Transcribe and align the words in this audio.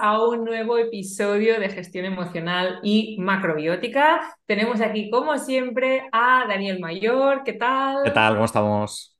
A 0.00 0.22
un 0.26 0.44
nuevo 0.44 0.78
episodio 0.78 1.58
de 1.58 1.68
gestión 1.68 2.04
emocional 2.04 2.80
y 2.82 3.16
macrobiótica. 3.20 4.36
Tenemos 4.46 4.80
aquí, 4.80 5.10
como 5.10 5.36
siempre, 5.38 6.08
a 6.12 6.44
Daniel 6.48 6.80
Mayor, 6.80 7.42
¿qué 7.44 7.54
tal? 7.54 8.04
¿Qué 8.04 8.10
tal? 8.10 8.34
¿Cómo 8.34 8.44
estamos? 8.44 9.16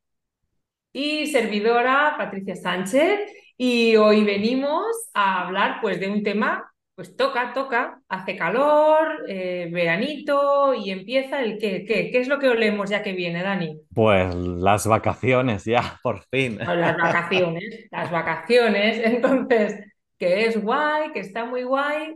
Y 0.93 1.27
servidora 1.27 2.15
Patricia 2.17 2.57
Sánchez. 2.57 3.21
Y 3.57 3.97
hoy 3.97 4.25
venimos 4.25 4.85
a 5.15 5.45
hablar 5.47 5.79
pues 5.81 6.01
de 6.01 6.11
un 6.11 6.23
tema 6.23 6.75
pues 6.95 7.17
toca, 7.17 7.53
toca, 7.53 8.01
hace 8.09 8.37
calor, 8.37 9.25
eh, 9.29 9.69
veranito 9.73 10.75
y 10.75 10.91
empieza 10.91 11.43
el 11.43 11.59
qué, 11.59 11.85
qué, 11.85 12.11
qué 12.11 12.21
es 12.21 12.29
lo 12.29 12.39
que 12.39 12.49
olemos 12.49 12.89
ya 12.89 13.03
que 13.03 13.13
viene, 13.13 13.43
Dani. 13.43 13.81
Pues 13.93 14.33
las 14.35 14.87
vacaciones 14.87 15.65
ya, 15.65 15.99
por 16.05 16.23
fin. 16.31 16.57
Las 16.59 16.97
vacaciones, 16.97 17.89
las 17.91 18.11
vacaciones, 18.13 19.01
entonces, 19.05 19.81
que 20.19 20.47
es 20.47 20.63
guay, 20.63 21.13
que 21.13 21.21
está 21.21 21.45
muy 21.45 21.63
guay, 21.63 22.15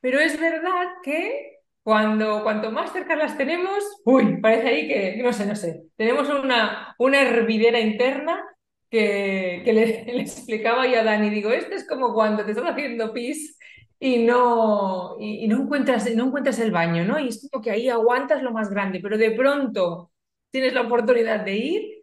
pero 0.00 0.20
es 0.20 0.38
verdad 0.38 0.86
que 1.02 1.56
cuando 1.82 2.42
cuanto 2.42 2.70
más 2.72 2.92
cerca 2.92 3.14
las 3.14 3.38
tenemos, 3.38 3.84
uy, 4.04 4.40
parece 4.40 4.68
ahí 4.68 4.88
que, 4.88 5.22
no 5.22 5.32
sé, 5.32 5.46
no 5.46 5.54
sé, 5.54 5.84
tenemos 5.96 6.28
una, 6.28 6.94
una 6.98 7.22
hervidera 7.22 7.78
interna 7.78 8.44
que, 8.90 9.62
que 9.64 9.72
le, 9.72 10.04
le, 10.12 10.20
explicaba 10.20 10.86
yo 10.86 11.00
a 11.00 11.04
Dani, 11.04 11.30
digo, 11.30 11.50
esto 11.50 11.74
es 11.74 11.86
como 11.86 12.12
cuando 12.12 12.44
te 12.44 12.50
estás 12.52 12.68
haciendo 12.68 13.12
pis 13.12 13.56
y 13.98 14.24
no, 14.24 15.16
y, 15.18 15.48
no, 15.48 15.62
encuentras, 15.62 16.12
no 16.14 16.26
encuentras 16.26 16.58
el 16.58 16.70
baño, 16.70 17.04
¿no? 17.04 17.18
Y 17.18 17.28
es 17.28 17.48
como 17.50 17.62
que 17.62 17.70
ahí 17.70 17.88
aguantas 17.88 18.42
lo 18.42 18.52
más 18.52 18.68
grande, 18.68 19.00
pero 19.00 19.16
de 19.16 19.30
pronto 19.30 20.10
tienes 20.50 20.74
la 20.74 20.82
oportunidad 20.82 21.44
de 21.44 21.56
ir 21.56 21.95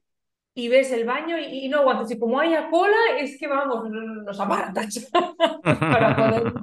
y 0.56 0.68
ves 0.68 0.92
el 0.92 1.06
baño 1.06 1.38
y, 1.38 1.68
no 1.70 1.80
aguantas. 1.80 2.12
Y 2.12 2.20
como 2.20 2.40
haya 2.40 2.70
cola, 2.70 2.98
es 3.20 3.38
que 3.40 3.48
vamos, 3.48 3.90
nos 3.90 4.40
apartas 4.40 5.10
para 5.64 6.16
poder 6.16 6.54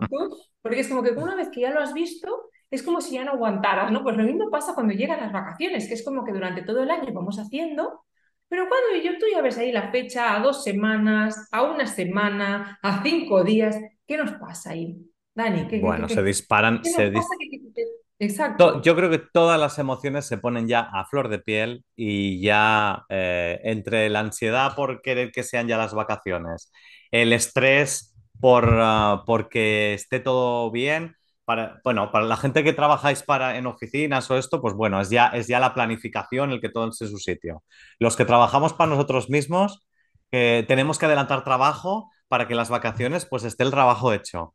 porque 0.62 0.80
es 0.80 0.88
como 0.88 1.02
que 1.02 1.10
una 1.10 1.34
vez 1.34 1.48
que 1.48 1.62
ya 1.62 1.70
lo 1.70 1.80
has 1.80 1.94
visto, 1.94 2.50
es 2.70 2.82
como 2.82 3.00
si 3.00 3.14
ya 3.14 3.24
no 3.24 3.32
aguantaras, 3.32 3.90
¿no? 3.90 4.02
Pues 4.02 4.16
lo 4.16 4.24
mismo 4.24 4.50
pasa 4.50 4.74
cuando 4.74 4.94
llegan 4.94 5.20
las 5.20 5.32
vacaciones, 5.32 5.88
que 5.88 5.94
es 5.94 6.04
como 6.04 6.24
que 6.24 6.32
durante 6.32 6.62
todo 6.62 6.82
el 6.82 6.90
año 6.90 7.12
vamos 7.12 7.38
haciendo, 7.38 8.04
pero 8.48 8.68
cuando 8.68 9.02
yo, 9.02 9.18
tú 9.18 9.26
ya 9.32 9.42
ves 9.42 9.58
ahí 9.58 9.72
la 9.72 9.90
fecha 9.90 10.36
a 10.36 10.40
dos 10.40 10.62
semanas, 10.64 11.48
a 11.52 11.62
una 11.62 11.86
semana, 11.86 12.78
a 12.82 13.02
cinco 13.02 13.42
días, 13.44 13.78
¿qué 14.06 14.16
nos 14.16 14.32
pasa 14.32 14.70
ahí? 14.70 14.98
bueno, 15.80 16.08
se 16.08 16.22
disparan. 16.22 16.82
Exacto. 18.22 18.82
Yo 18.82 18.94
creo 18.94 19.08
que 19.08 19.18
todas 19.18 19.58
las 19.58 19.78
emociones 19.78 20.26
se 20.26 20.36
ponen 20.36 20.68
ya 20.68 20.80
a 20.80 21.06
flor 21.06 21.30
de 21.30 21.38
piel 21.38 21.84
y 21.96 22.42
ya 22.42 23.04
eh, 23.08 23.58
entre 23.64 24.10
la 24.10 24.20
ansiedad 24.20 24.74
por 24.76 25.00
querer 25.00 25.32
que 25.32 25.42
sean 25.42 25.68
ya 25.68 25.78
las 25.78 25.94
vacaciones, 25.94 26.70
el 27.10 27.32
estrés 27.32 28.14
por 28.38 28.68
uh, 28.74 29.24
porque 29.24 29.94
esté 29.94 30.20
todo 30.20 30.70
bien. 30.70 31.16
Para, 31.46 31.80
bueno, 31.82 32.12
para 32.12 32.26
la 32.26 32.36
gente 32.36 32.62
que 32.62 32.72
trabajáis 32.74 33.22
para, 33.24 33.56
en 33.56 33.66
oficinas 33.66 34.30
o 34.30 34.36
esto, 34.38 34.60
pues 34.60 34.74
bueno, 34.74 35.00
es 35.00 35.10
ya, 35.10 35.28
es 35.28 35.48
ya 35.48 35.58
la 35.58 35.74
planificación 35.74 36.52
el 36.52 36.60
que 36.60 36.68
todo 36.68 36.88
esté 36.88 37.06
en 37.06 37.10
su 37.10 37.18
sitio. 37.18 37.64
Los 37.98 38.16
que 38.16 38.24
trabajamos 38.24 38.72
para 38.74 38.90
nosotros 38.90 39.30
mismos, 39.30 39.84
eh, 40.30 40.64
tenemos 40.68 40.98
que 40.98 41.06
adelantar 41.06 41.42
trabajo 41.42 42.10
para 42.28 42.46
que 42.46 42.54
las 42.54 42.68
vacaciones 42.68 43.26
pues 43.26 43.42
esté 43.44 43.64
el 43.64 43.70
trabajo 43.72 44.12
hecho 44.12 44.54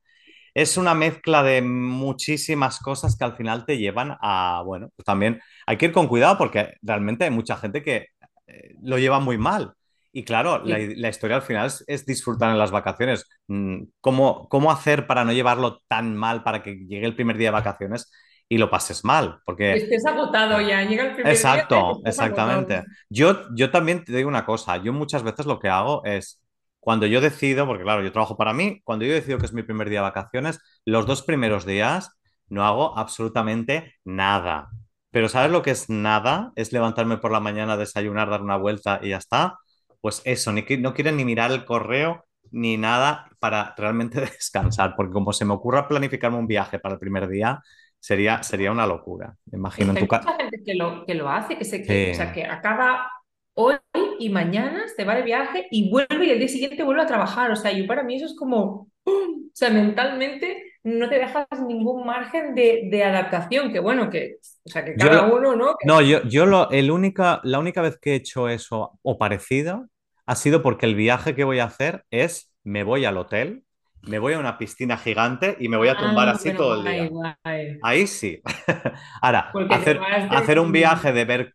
es 0.56 0.78
una 0.78 0.94
mezcla 0.96 1.44
de 1.44 1.62
muchísimas 1.62 2.80
cosas 2.80 3.18
que 3.18 3.26
al 3.26 3.36
final 3.36 3.66
te 3.66 3.78
llevan 3.78 4.18
a, 4.22 4.64
bueno, 4.66 4.90
pues 4.96 5.06
también 5.06 5.42
hay 5.68 5.76
que 5.76 5.88
ir 5.88 5.92
con 5.92 6.08
cuidado 6.08 6.38
porque 6.38 6.76
realmente 6.82 7.26
hay 7.26 7.30
mucha 7.30 7.58
gente 7.58 7.84
que 7.84 8.08
eh, 8.48 8.76
lo 8.82 8.98
lleva 8.98 9.20
muy 9.20 9.38
mal. 9.38 9.74
Y 10.14 10.24
claro, 10.24 10.64
la, 10.64 11.10
historia 11.10 11.36
al 11.36 11.42
final 11.42 11.70
es, 11.88 12.06
disfrutar 12.06 12.50
en 12.50 12.58
las 12.58 12.72
vacaciones. 12.72 13.26
Mm, 13.48 13.84
¿Cómo, 14.00 14.48
¿Cómo 14.48 14.72
hacer 14.72 15.08
para 15.08 15.26
no 15.26 15.34
llevarlo 15.34 15.82
tan 15.90 16.16
mal 16.16 16.42
para 16.42 16.64
que 16.64 16.74
llegue 16.88 17.06
el 17.06 17.16
primer 17.16 17.36
día 17.36 17.50
de 17.50 17.56
vacaciones 17.56 18.10
y 18.48 18.58
lo 18.58 18.70
pases 18.70 19.04
mal? 19.04 19.40
Porque... 19.46 19.74
Estés 19.74 20.06
agotado 20.06 20.62
ya, 20.62 20.84
llega 20.84 21.08
el 21.08 21.16
primer 21.16 21.34
Exacto, 21.34 21.76
día. 21.76 21.84
Exacto, 21.84 22.08
exactamente. 22.08 22.84
Yo, 23.10 23.54
yo 23.56 23.72
también 23.72 24.06
te 24.06 24.16
digo 24.16 24.30
una 24.30 24.46
cosa, 24.46 24.78
yo 24.78 24.94
muchas 24.94 25.22
veces 25.22 25.48
lo 25.48 25.60
que 25.60 25.68
hago 25.68 26.06
es 26.06 26.45
cuando 26.86 27.08
yo 27.08 27.20
decido, 27.20 27.66
porque 27.66 27.82
claro, 27.82 28.04
yo 28.04 28.12
trabajo 28.12 28.38
para 28.38 28.54
mí, 28.54 28.80
cuando 28.84 29.06
yo 29.06 29.14
decido 29.16 29.40
que 29.40 29.48
es 29.48 29.54
mi 29.54 29.64
primer 29.64 29.90
día 29.90 30.02
de 30.02 30.04
vacaciones, 30.04 30.60
los 30.86 31.08
dos 31.08 31.24
primeros 31.24 31.66
días 31.66 32.12
no 32.48 32.64
hago 32.64 32.96
absolutamente 32.96 33.96
nada. 34.04 34.70
Pero 35.10 35.28
¿sabes 35.28 35.52
lo 35.52 35.64
que 35.64 35.72
es 35.72 35.90
nada? 35.90 36.52
Es 36.56 36.74
levantarme 36.74 37.18
por 37.18 37.32
la 37.32 37.40
mañana, 37.40 37.76
desayunar, 37.76 38.30
dar 38.30 38.44
una 38.44 38.58
vuelta 38.58 39.00
y 39.02 39.10
ya 39.10 39.18
está. 39.18 39.58
Pues 40.00 40.22
eso, 40.26 40.52
ni, 40.52 40.64
no 40.78 40.94
quieren 40.94 41.18
ni 41.18 41.26
mirar 41.26 41.52
el 41.52 41.66
correo 41.66 42.24
ni 42.52 42.78
nada 42.78 43.32
para 43.40 43.74
realmente 43.76 44.22
descansar, 44.22 44.94
porque 44.96 45.14
como 45.14 45.34
se 45.34 45.44
me 45.44 45.56
ocurra 45.56 45.88
planificarme 45.88 46.38
un 46.38 46.46
viaje 46.46 46.78
para 46.78 46.94
el 46.94 47.00
primer 47.00 47.28
día, 47.28 47.64
sería, 48.00 48.44
sería 48.44 48.72
una 48.72 48.86
locura. 48.86 49.36
imagino 49.52 49.90
en 49.98 50.06
tu. 50.06 50.16
Hay 50.16 50.38
gente 50.38 50.64
que 50.64 50.76
lo, 50.76 51.04
que 51.04 51.16
lo 51.16 51.30
hace, 51.30 51.58
que 51.58 51.66
se 51.66 51.82
que, 51.82 52.12
o 52.12 52.14
sea, 52.14 52.32
que 52.32 52.46
acaba 52.46 53.10
hoy 53.56 53.76
y 54.20 54.30
mañana 54.30 54.86
se 54.96 55.04
va 55.04 55.16
de 55.16 55.24
viaje 55.24 55.68
y 55.72 55.90
vuelve 55.90 56.26
y 56.26 56.32
el 56.32 56.40
día 56.40 56.48
siguiente 56.48 56.84
vuelve 56.84 57.02
a 57.02 57.08
trabajar. 57.08 57.52
O 57.52 57.56
sea, 57.56 57.72
yo 57.72 57.86
para 57.88 58.04
mí 58.04 58.16
eso 58.16 58.26
es 58.26 58.36
como, 58.36 58.90
o 59.06 59.52
sea, 59.54 59.70
mentalmente 59.70 60.64
no 60.84 61.10
te 61.10 61.16
dejas 61.16 61.48
ningún 61.68 62.06
margen 62.06 62.54
de, 62.54 62.88
de 62.92 63.04
adaptación, 63.04 63.74
que 63.74 63.80
bueno, 63.80 64.10
que, 64.10 64.38
o 64.64 64.70
sea, 64.70 64.86
que 64.86 64.96
cada 64.96 65.26
uno, 65.26 65.56
¿no? 65.56 65.76
No, 65.84 66.02
yo, 66.02 66.22
yo 66.24 66.46
lo, 66.46 66.70
el 66.70 66.92
única, 66.92 67.42
la 67.44 67.58
única 67.60 67.82
vez 67.82 67.98
que 68.00 68.12
he 68.12 68.16
hecho 68.16 68.50
eso 68.50 69.00
o 69.02 69.18
parecido 69.18 69.88
ha 70.28 70.36
sido 70.36 70.62
porque 70.62 70.86
el 70.86 70.96
viaje 70.96 71.36
que 71.36 71.44
voy 71.44 71.60
a 71.60 71.66
hacer 71.66 72.06
es, 72.12 72.54
me 72.64 72.84
voy 72.84 73.06
al 73.06 73.18
hotel, 73.18 73.65
me 74.08 74.20
voy 74.20 74.34
a 74.34 74.40
una 74.40 74.58
piscina 74.58 74.98
gigante 74.98 75.58
y 75.60 75.70
me 75.70 75.78
voy 75.78 75.88
a 75.88 75.98
tumbar 75.98 76.30
ah, 76.30 76.32
así 76.32 76.54
todo 76.54 76.76
el 76.76 76.84
día. 76.84 77.40
Ahí 77.82 78.08
sí. 78.08 78.42
Ahora, 79.22 79.52
hacer, 79.70 80.00
hacer, 80.30 80.60
un 80.60 80.72
viaje 80.72 81.12
de 81.12 81.26
ver... 81.26 81.52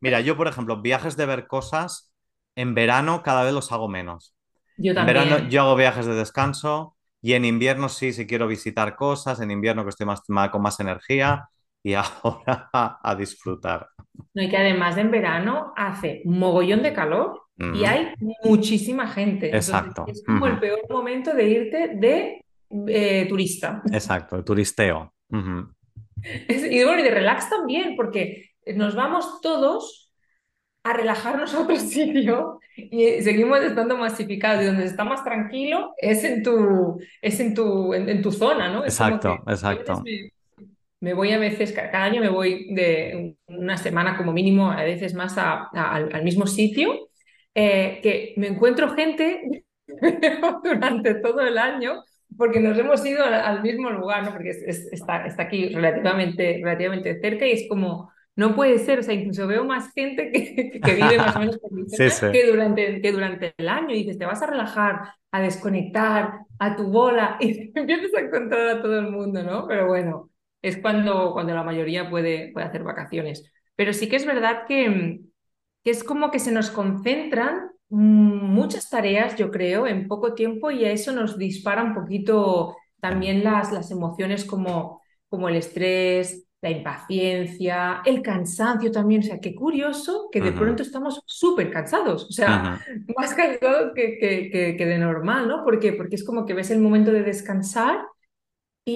mira, 0.00 0.20
yo, 0.20 0.36
por 0.36 0.48
ejemplo, 0.48 0.80
viajes 0.80 1.16
de 1.16 1.26
ver 1.26 1.46
cosas, 1.46 2.12
en 2.56 2.74
verano 2.74 3.22
cada 3.22 3.44
vez 3.44 3.52
los 3.52 3.72
hago 3.72 3.88
menos. 3.88 4.34
Yo 4.76 4.94
también. 4.94 5.16
En 5.16 5.28
verano 5.28 5.48
yo 5.48 5.62
hago 5.62 5.76
viajes 5.76 6.06
de 6.06 6.14
descanso 6.14 6.96
y 7.20 7.32
en 7.34 7.44
invierno 7.44 7.88
sí, 7.88 8.12
si 8.12 8.26
quiero 8.26 8.46
visitar 8.46 8.96
cosas, 8.96 9.40
en 9.40 9.50
invierno 9.50 9.84
que 9.84 9.90
estoy 9.90 10.06
más, 10.06 10.22
con 10.50 10.62
más 10.62 10.80
energía 10.80 11.48
y 11.82 11.94
ahora 11.94 12.68
a, 12.72 13.14
disfrutar. 13.16 13.88
No, 14.34 14.42
y 14.42 14.48
que 14.48 14.56
además 14.56 14.96
en 14.96 15.10
verano 15.10 15.72
hace 15.76 16.22
mogollón 16.24 16.82
de 16.82 16.92
calor 16.92 17.42
y 17.74 17.84
hay 17.84 18.14
muchísima 18.44 19.08
gente. 19.08 19.54
Exacto. 19.54 20.04
es 20.06 20.22
como 20.24 20.46
el 20.46 20.60
peor 20.60 20.80
momento 20.88 21.34
de 21.34 21.48
irte 21.48 21.88
de 21.96 22.44
eh, 22.70 23.26
turista. 23.28 23.82
Exacto, 23.92 24.44
turisteo. 24.44 25.12
y 25.30 26.84
bueno, 26.84 27.00
y 27.00 27.02
de 27.02 27.10
relax 27.10 27.50
también, 27.50 27.96
porque 27.96 28.50
nos 28.74 28.94
vamos 28.94 29.40
todos 29.40 30.12
a 30.84 30.92
relajarnos 30.92 31.54
a 31.54 31.60
otro 31.60 31.76
sitio 31.76 32.60
y 32.76 33.22
seguimos 33.22 33.58
estando 33.60 33.96
masificados 33.96 34.62
y 34.62 34.66
donde 34.66 34.84
está 34.84 35.04
más 35.04 35.24
tranquilo 35.24 35.94
es 35.98 36.22
en 36.22 36.42
tu, 36.42 37.00
es 37.20 37.40
en 37.40 37.54
tu, 37.54 37.92
en, 37.92 38.22
tu 38.22 38.30
zona, 38.30 38.72
¿no? 38.72 38.84
exacto, 38.84 39.36
exacto. 39.48 40.02
Me, 40.02 40.32
voy 41.00 41.32
a 41.32 41.38
veces, 41.38 41.72
cada 41.72 42.04
año 42.04 42.20
me 42.20 42.28
voy 42.28 42.74
de 42.74 43.36
una 43.46 43.76
semana 43.76 44.16
como 44.16 44.32
mínimo, 44.32 44.70
a 44.70 44.82
veces 44.82 45.14
más 45.14 45.36
al 45.38 46.24
mismo 46.24 46.46
sitio 46.46 47.08
eh, 47.54 48.00
que 48.02 48.34
me 48.36 48.48
encuentro 48.48 48.90
gente 48.90 49.64
durante 50.64 51.14
todo 51.16 51.40
el 51.40 51.58
año 51.58 52.02
porque 52.36 52.60
nos 52.60 52.78
hemos 52.78 53.04
ido 53.04 53.24
al, 53.24 53.62
mismo 53.62 53.90
lugar, 53.90 54.24
¿no? 54.24 54.32
porque 54.32 54.50
está, 54.50 55.26
está, 55.26 55.42
aquí 55.42 55.68
relativamente, 55.70 56.60
relativamente 56.62 57.18
cerca 57.20 57.46
y 57.46 57.52
es 57.52 57.66
como, 57.68 58.12
no 58.36 58.54
puede 58.54 58.78
ser, 58.78 59.00
o 59.00 59.02
sea, 59.02 59.14
incluso 59.14 59.46
veo 59.46 59.64
más 59.64 59.92
gente 59.92 60.30
que, 60.30 60.78
que 60.84 60.94
vive 60.94 61.18
más 61.18 61.34
o 61.34 61.40
menos 61.40 61.58
por 61.58 61.72
mi 61.72 61.82
zona 61.88 62.32
Que, 62.32 62.46
durante, 62.46 63.00
que 63.00 63.12
durante 63.12 63.54
el 63.56 63.68
año 63.68 63.90
y 63.90 64.04
dices, 64.04 64.18
te 64.18 64.26
vas 64.26 64.42
a 64.42 64.46
relajar, 64.46 65.14
a 65.32 65.40
desconectar, 65.40 66.34
a 66.58 66.76
tu 66.76 66.84
bola 66.90 67.38
y 67.40 67.72
empiezas 67.76 68.14
a 68.14 68.20
encontrar 68.20 68.68
a 68.68 68.82
todo 68.82 68.98
el 69.00 69.10
mundo, 69.10 69.42
¿no? 69.42 69.66
Pero 69.66 69.88
bueno, 69.88 70.30
es 70.62 70.76
cuando, 70.78 71.32
cuando 71.32 71.54
la 71.54 71.62
mayoría 71.62 72.10
puede, 72.10 72.52
puede 72.52 72.66
hacer 72.66 72.82
vacaciones. 72.84 73.50
Pero 73.76 73.92
sí 73.92 74.08
que 74.08 74.16
es 74.16 74.26
verdad 74.26 74.66
que, 74.66 75.20
que 75.84 75.90
es 75.90 76.04
como 76.04 76.30
que 76.30 76.38
se 76.38 76.52
nos 76.52 76.70
concentran 76.70 77.70
muchas 77.90 78.90
tareas, 78.90 79.36
yo 79.36 79.50
creo, 79.50 79.86
en 79.86 80.08
poco 80.08 80.34
tiempo 80.34 80.70
y 80.70 80.84
a 80.84 80.92
eso 80.92 81.12
nos 81.12 81.38
dispara 81.38 81.82
un 81.82 81.94
poquito 81.94 82.76
también 83.00 83.44
las, 83.44 83.72
las 83.72 83.90
emociones 83.90 84.44
como, 84.44 85.00
como 85.28 85.48
el 85.48 85.56
estrés, 85.56 86.44
la 86.60 86.70
impaciencia, 86.70 88.02
el 88.04 88.20
cansancio 88.20 88.90
también. 88.90 89.20
O 89.22 89.24
sea, 89.24 89.40
qué 89.40 89.54
curioso 89.54 90.28
que 90.30 90.40
de 90.40 90.52
pronto 90.52 90.82
estamos 90.82 91.22
súper 91.24 91.70
cansados. 91.70 92.24
O 92.24 92.32
sea, 92.32 92.80
más 93.16 93.34
cansados 93.34 93.92
que, 93.94 94.18
que, 94.18 94.50
que, 94.50 94.76
que 94.76 94.86
de 94.86 94.98
normal, 94.98 95.48
¿no? 95.48 95.64
¿Por 95.64 95.78
qué? 95.78 95.92
Porque 95.92 96.16
es 96.16 96.24
como 96.24 96.44
que 96.44 96.54
ves 96.54 96.70
el 96.70 96.80
momento 96.80 97.12
de 97.12 97.22
descansar 97.22 98.00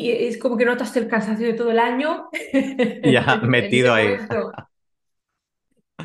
y 0.00 0.10
es 0.28 0.38
como 0.38 0.56
que 0.56 0.64
notas 0.64 0.96
el 0.96 1.08
cansancio 1.08 1.46
de 1.46 1.54
todo 1.54 1.70
el 1.70 1.78
año 1.78 2.28
Ya 3.04 3.36
metido 3.42 3.94
ahí. 3.94 4.16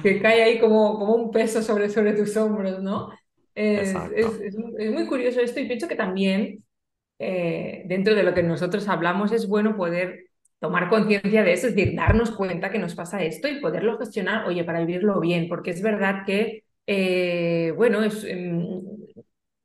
que 0.03 0.21
cae 0.21 0.43
ahí 0.43 0.59
como, 0.59 0.97
como 0.99 1.15
un 1.15 1.31
peso 1.31 1.61
sobre, 1.61 1.89
sobre 1.89 2.13
tus 2.13 2.35
hombros, 2.37 2.81
¿no? 2.81 3.11
Es, 3.55 3.89
es, 3.91 3.95
Exacto. 3.95 4.37
es, 4.39 4.55
es 4.77 4.91
muy 4.91 5.07
curioso 5.07 5.41
esto 5.41 5.59
y 5.59 5.65
pienso 5.67 5.87
que 5.87 5.95
también 5.95 6.63
eh, 7.19 7.83
dentro 7.87 8.15
de 8.15 8.23
lo 8.23 8.33
que 8.33 8.43
nosotros 8.43 8.87
hablamos 8.89 9.31
es 9.31 9.47
bueno 9.47 9.75
poder 9.77 10.25
tomar 10.59 10.89
conciencia 10.89 11.43
de 11.43 11.53
eso, 11.53 11.67
es 11.67 11.75
decir, 11.75 11.95
darnos 11.95 12.31
cuenta 12.31 12.71
que 12.71 12.79
nos 12.79 12.95
pasa 12.95 13.23
esto 13.23 13.47
y 13.47 13.61
poderlo 13.61 13.97
gestionar, 13.99 14.47
oye, 14.47 14.63
para 14.63 14.79
vivirlo 14.81 15.19
bien, 15.19 15.47
porque 15.49 15.71
es 15.71 15.81
verdad 15.83 16.23
que, 16.25 16.63
eh, 16.87 17.73
bueno, 17.77 18.03
es, 18.03 18.23
em, 18.25 18.61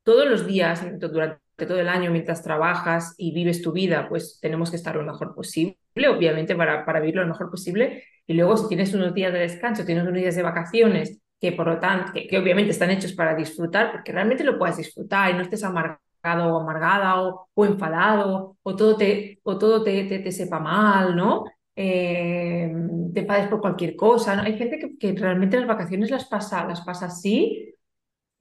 todos 0.05 0.29
los 0.29 0.47
días, 0.47 0.85
durante 1.01 1.42
todo 1.57 1.79
el 1.79 1.89
año, 1.89 2.11
mientras 2.11 2.43
trabajas 2.43 3.15
y 3.17 3.33
vives 3.33 3.63
tu 3.63 3.73
vida, 3.73 4.09
pues 4.09 4.39
tenemos 4.41 4.71
que 4.71 4.77
estar 4.77 4.97
lo 4.97 5.03
mejor 5.05 5.35
posible, 5.35 5.77
obviamente, 6.09 6.55
para, 6.55 6.85
para 6.85 7.01
vivirlo 7.01 7.23
lo 7.23 7.29
mejor 7.29 7.51
posible. 7.51 8.05
Y 8.27 8.35
luego, 8.35 8.57
si 8.57 8.69
tienes 8.69 8.95
unos 8.95 9.15
días 9.15 9.33
de 9.33 9.41
descanso, 9.41 9.85
tienes 9.85 10.05
unos 10.05 10.15
días 10.15 10.35
de 10.35 10.43
vacaciones, 10.43 11.21
que 11.41 11.53
por 11.53 11.67
lo 11.67 11.79
tanto, 11.79 12.13
que, 12.13 12.39
obviamente 12.39 12.71
están 12.71 12.91
hechos 12.91 13.13
para 13.13 13.35
disfrutar, 13.35 13.93
porque 13.93 14.13
realmente 14.13 14.45
lo 14.45 14.59
puedas 14.59 14.77
disfrutar 14.77 15.31
y 15.31 15.35
no 15.35 15.43
estés 15.43 15.65
amargado 15.65 15.99
o 16.25 16.61
amargada 16.61 17.23
o, 17.23 17.49
o 17.53 17.65
enfadado 17.65 18.57
o 18.63 18.77
todo 18.77 18.97
te, 18.97 19.41
o 19.43 19.59
todo 19.59 19.83
te, 19.83 20.05
te, 20.05 20.33
sepa 20.33 20.61
mal, 20.61 21.17
¿no? 21.17 21.45
Eh, 21.75 22.73
te 23.13 23.23
pares 23.25 23.49
por 23.49 23.61
cualquier 23.61 23.97
cosa. 23.97 24.37
¿no? 24.37 24.43
Hay 24.43 24.57
gente 24.57 24.79
que, 24.79 24.97
que 24.97 25.13
realmente 25.21 25.59
las 25.59 25.67
vacaciones 25.67 26.11
las 26.11 26.27
pasa, 26.27 26.65
las 26.67 26.83
pasa 26.83 27.07
así 27.07 27.72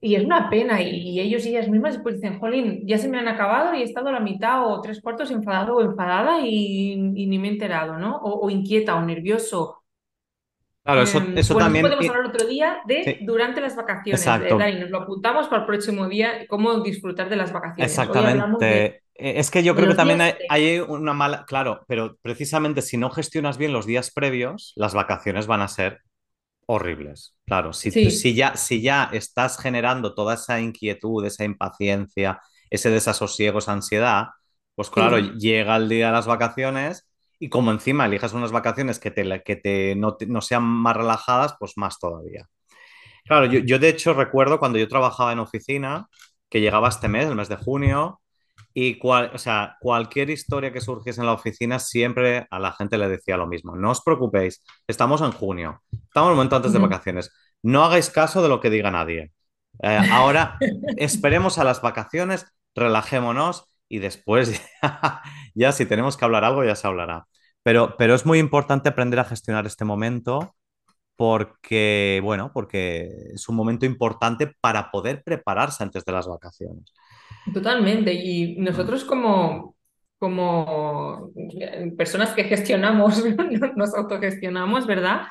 y 0.02 0.16
es 0.16 0.24
una 0.24 0.50
pena, 0.50 0.82
y, 0.82 1.20
ellos 1.20 1.46
y 1.46 1.50
ellas 1.50 1.68
mismas 1.68 1.94
después 1.94 2.16
dicen, 2.16 2.40
jolín, 2.40 2.82
ya 2.86 2.98
se 2.98 3.08
me 3.08 3.18
han 3.18 3.28
acabado 3.28 3.74
y 3.74 3.82
he 3.82 3.84
estado 3.84 4.08
a 4.08 4.12
la 4.12 4.20
mitad 4.20 4.66
o 4.66 4.80
tres 4.82 5.00
cuartos 5.00 5.30
enfadado 5.30 5.76
o 5.76 5.82
enfadada 5.82 6.40
y, 6.44 6.92
y 6.94 7.26
ni 7.26 7.38
me 7.38 7.48
he 7.48 7.52
enterado, 7.52 7.98
¿no? 7.98 8.16
O, 8.16 8.46
o 8.46 8.50
inquieta 8.50 8.96
o 8.96 9.02
nervioso. 9.02 9.78
Claro, 10.84 11.02
eso, 11.02 11.18
Eh, 11.18 11.34
eso 11.36 11.54
bueno, 11.54 11.66
también... 11.66 11.84
podemos 11.84 12.08
hablar 12.08 12.26
otro 12.26 12.46
día 12.48 12.80
de 12.86 13.04
Sí, 13.04 13.18
durante 13.20 13.60
las 13.60 13.76
vacaciones. 13.76 14.20
Exacto. 14.20 14.58
Dani, 14.58 14.80
nos 14.80 14.90
lo 14.90 14.98
apuntamos 15.02 15.46
para 15.46 15.62
el 15.62 15.66
próximo 15.66 16.08
día, 16.08 16.46
cómo 16.48 16.80
disfrutar 16.80 17.28
de 17.28 17.36
las 17.36 17.52
vacaciones. 17.52 17.96
De, 17.96 18.02
Exactamente. 18.02 18.86
Eh, 19.14 19.34
Es 19.38 19.50
que 19.52 19.62
yo 19.62 19.76
creo 19.76 19.88
que 19.88 19.94
también 19.94 20.20
hay, 20.20 20.32
hay 20.48 20.80
una 20.80 21.12
mala, 21.12 21.44
claro, 21.46 21.84
pero 21.86 22.16
precisamente 22.22 22.82
si 22.82 22.96
no 22.96 23.10
gestionas 23.10 23.58
bien 23.58 23.72
los 23.72 23.86
días 23.86 24.10
previos, 24.10 24.72
las 24.74 24.94
vacaciones 24.94 25.46
van 25.46 25.60
a 25.60 25.68
ser 25.68 26.00
horribles. 26.66 27.36
Claro, 27.46 27.72
si, 27.72 27.92
si 27.92 28.34
ya, 28.34 28.56
si 28.56 28.82
ya 28.82 29.10
estás 29.12 29.58
generando 29.58 30.14
toda 30.14 30.34
esa 30.34 30.60
inquietud, 30.60 31.24
esa 31.26 31.44
impaciencia, 31.44 32.40
ese 32.70 32.90
desasosiego, 32.90 33.58
esa 33.58 33.72
ansiedad, 33.72 34.28
pues 34.74 34.90
claro, 34.90 35.18
sí, 35.18 35.32
llega 35.38 35.76
el 35.76 35.88
día 35.88 36.06
de 36.06 36.12
las 36.12 36.26
vacaciones 36.26 37.08
y 37.38 37.48
como 37.50 37.72
encima 37.72 38.06
elijas 38.06 38.32
unas 38.32 38.52
vacaciones 38.52 38.98
que, 38.98 39.10
te, 39.10 39.42
que 39.42 39.56
te, 39.56 39.96
no, 39.96 40.16
te- 40.16 40.26
no 40.26 40.40
sean 40.40 40.62
más 40.64 40.96
relajadas, 40.96 41.56
pues 41.58 41.74
más 41.76 41.98
todavía. 41.98 42.48
Claro, 43.26 43.46
yo, 43.46 43.60
yo 43.60 43.78
de 43.80 43.90
hecho 43.90 44.14
recuerdo 44.14 44.60
cuando 44.60 44.78
yo 44.78 44.88
trabajaba 44.88 45.32
en 45.32 45.40
oficina, 45.40 46.08
que 46.50 46.60
llegaba 46.62 46.88
este 46.90 47.08
mes, 47.08 47.28
el 47.28 47.36
mes 47.36 47.48
de 47.50 47.56
junio, 47.56 48.21
y 48.74 48.98
cual, 48.98 49.30
o 49.34 49.38
sea, 49.38 49.76
cualquier 49.80 50.30
historia 50.30 50.72
que 50.72 50.80
surgiese 50.80 51.20
en 51.20 51.26
la 51.26 51.32
oficina, 51.34 51.78
siempre 51.78 52.46
a 52.50 52.58
la 52.58 52.72
gente 52.72 52.98
le 52.98 53.08
decía 53.08 53.36
lo 53.36 53.46
mismo. 53.46 53.76
No 53.76 53.90
os 53.90 54.02
preocupéis, 54.02 54.62
estamos 54.86 55.20
en 55.20 55.32
junio, 55.32 55.82
estamos 55.92 56.28
en 56.28 56.32
el 56.32 56.36
momento 56.36 56.56
antes 56.56 56.72
de 56.72 56.78
vacaciones. 56.78 57.30
No 57.62 57.84
hagáis 57.84 58.10
caso 58.10 58.42
de 58.42 58.48
lo 58.48 58.60
que 58.60 58.70
diga 58.70 58.90
nadie. 58.90 59.32
Eh, 59.82 59.98
ahora 60.10 60.58
esperemos 60.96 61.58
a 61.58 61.64
las 61.64 61.82
vacaciones, 61.82 62.46
relajémonos 62.74 63.66
y 63.88 63.98
después 63.98 64.62
ya, 64.82 65.22
ya 65.54 65.72
si 65.72 65.86
tenemos 65.86 66.16
que 66.16 66.24
hablar 66.24 66.44
algo 66.44 66.64
ya 66.64 66.76
se 66.76 66.86
hablará. 66.86 67.26
Pero, 67.62 67.96
pero 67.96 68.14
es 68.14 68.26
muy 68.26 68.38
importante 68.38 68.88
aprender 68.88 69.20
a 69.20 69.24
gestionar 69.24 69.66
este 69.66 69.84
momento 69.84 70.54
porque, 71.16 72.20
bueno, 72.24 72.50
porque 72.52 73.08
es 73.34 73.48
un 73.48 73.56
momento 73.56 73.86
importante 73.86 74.52
para 74.60 74.90
poder 74.90 75.22
prepararse 75.22 75.82
antes 75.84 76.04
de 76.04 76.12
las 76.12 76.26
vacaciones. 76.26 76.92
Totalmente. 77.52 78.12
Y 78.14 78.56
nosotros 78.58 79.04
como, 79.04 79.76
como 80.18 81.30
eh, 81.60 81.92
personas 81.96 82.30
que 82.34 82.44
gestionamos, 82.44 83.22
nos 83.76 83.94
autogestionamos, 83.94 84.86
¿verdad? 84.86 85.22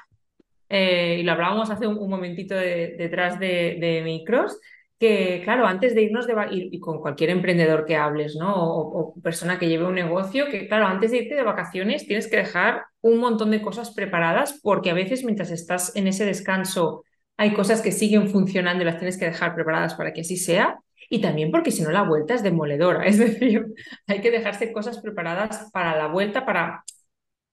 eh, 0.69 1.17
y 1.21 1.23
lo 1.23 1.33
hablábamos 1.33 1.69
hace 1.71 1.87
un, 1.87 1.97
un 1.99 2.09
momentito 2.09 2.55
de- 2.55 2.95
detrás 2.97 3.39
de, 3.39 3.77
de 3.81 4.01
micros, 4.03 4.59
que 4.99 5.41
claro, 5.43 5.65
antes 5.67 5.95
de 5.95 6.03
irnos 6.03 6.27
de 6.27 6.35
y, 6.51 6.69
y 6.75 6.79
con 6.79 6.99
cualquier 7.01 7.29
emprendedor 7.31 7.85
que 7.85 7.95
hables, 7.97 8.35
¿no? 8.37 8.55
O, 8.55 9.11
o 9.17 9.21
persona 9.21 9.59
que 9.59 9.67
lleve 9.69 9.85
un 9.85 9.95
negocio, 9.95 10.47
que 10.49 10.67
claro, 10.67 10.87
antes 10.87 11.11
de 11.11 11.19
irte 11.19 11.35
de 11.35 11.43
vacaciones 11.43 12.07
tienes 12.07 12.27
que 12.29 12.37
dejar 12.37 12.83
un 13.01 13.19
montón 13.19 13.51
de 13.51 13.61
cosas 13.61 13.91
preparadas 13.93 14.59
porque 14.63 14.91
a 14.91 14.93
veces 14.95 15.23
mientras 15.25 15.51
estás 15.51 15.95
en 15.95 16.07
ese 16.07 16.25
descanso 16.25 17.03
hay 17.37 17.53
cosas 17.53 17.81
que 17.81 17.91
siguen 17.91 18.29
funcionando 18.29 18.83
y 18.83 18.85
las 18.87 18.97
tienes 18.99 19.17
que 19.17 19.25
dejar 19.25 19.55
preparadas 19.55 19.95
para 19.95 20.13
que 20.13 20.21
así 20.21 20.37
sea. 20.37 20.79
Y 21.11 21.19
también 21.19 21.51
porque 21.51 21.71
si 21.71 21.83
no 21.83 21.91
la 21.91 22.03
vuelta 22.03 22.33
es 22.33 22.41
demoledora, 22.41 23.05
es 23.05 23.19
decir, 23.19 23.65
hay 24.07 24.21
que 24.21 24.31
dejarse 24.31 24.71
cosas 24.71 24.99
preparadas 24.99 25.69
para 25.73 25.95
la 25.97 26.07
vuelta, 26.07 26.45
para 26.45 26.83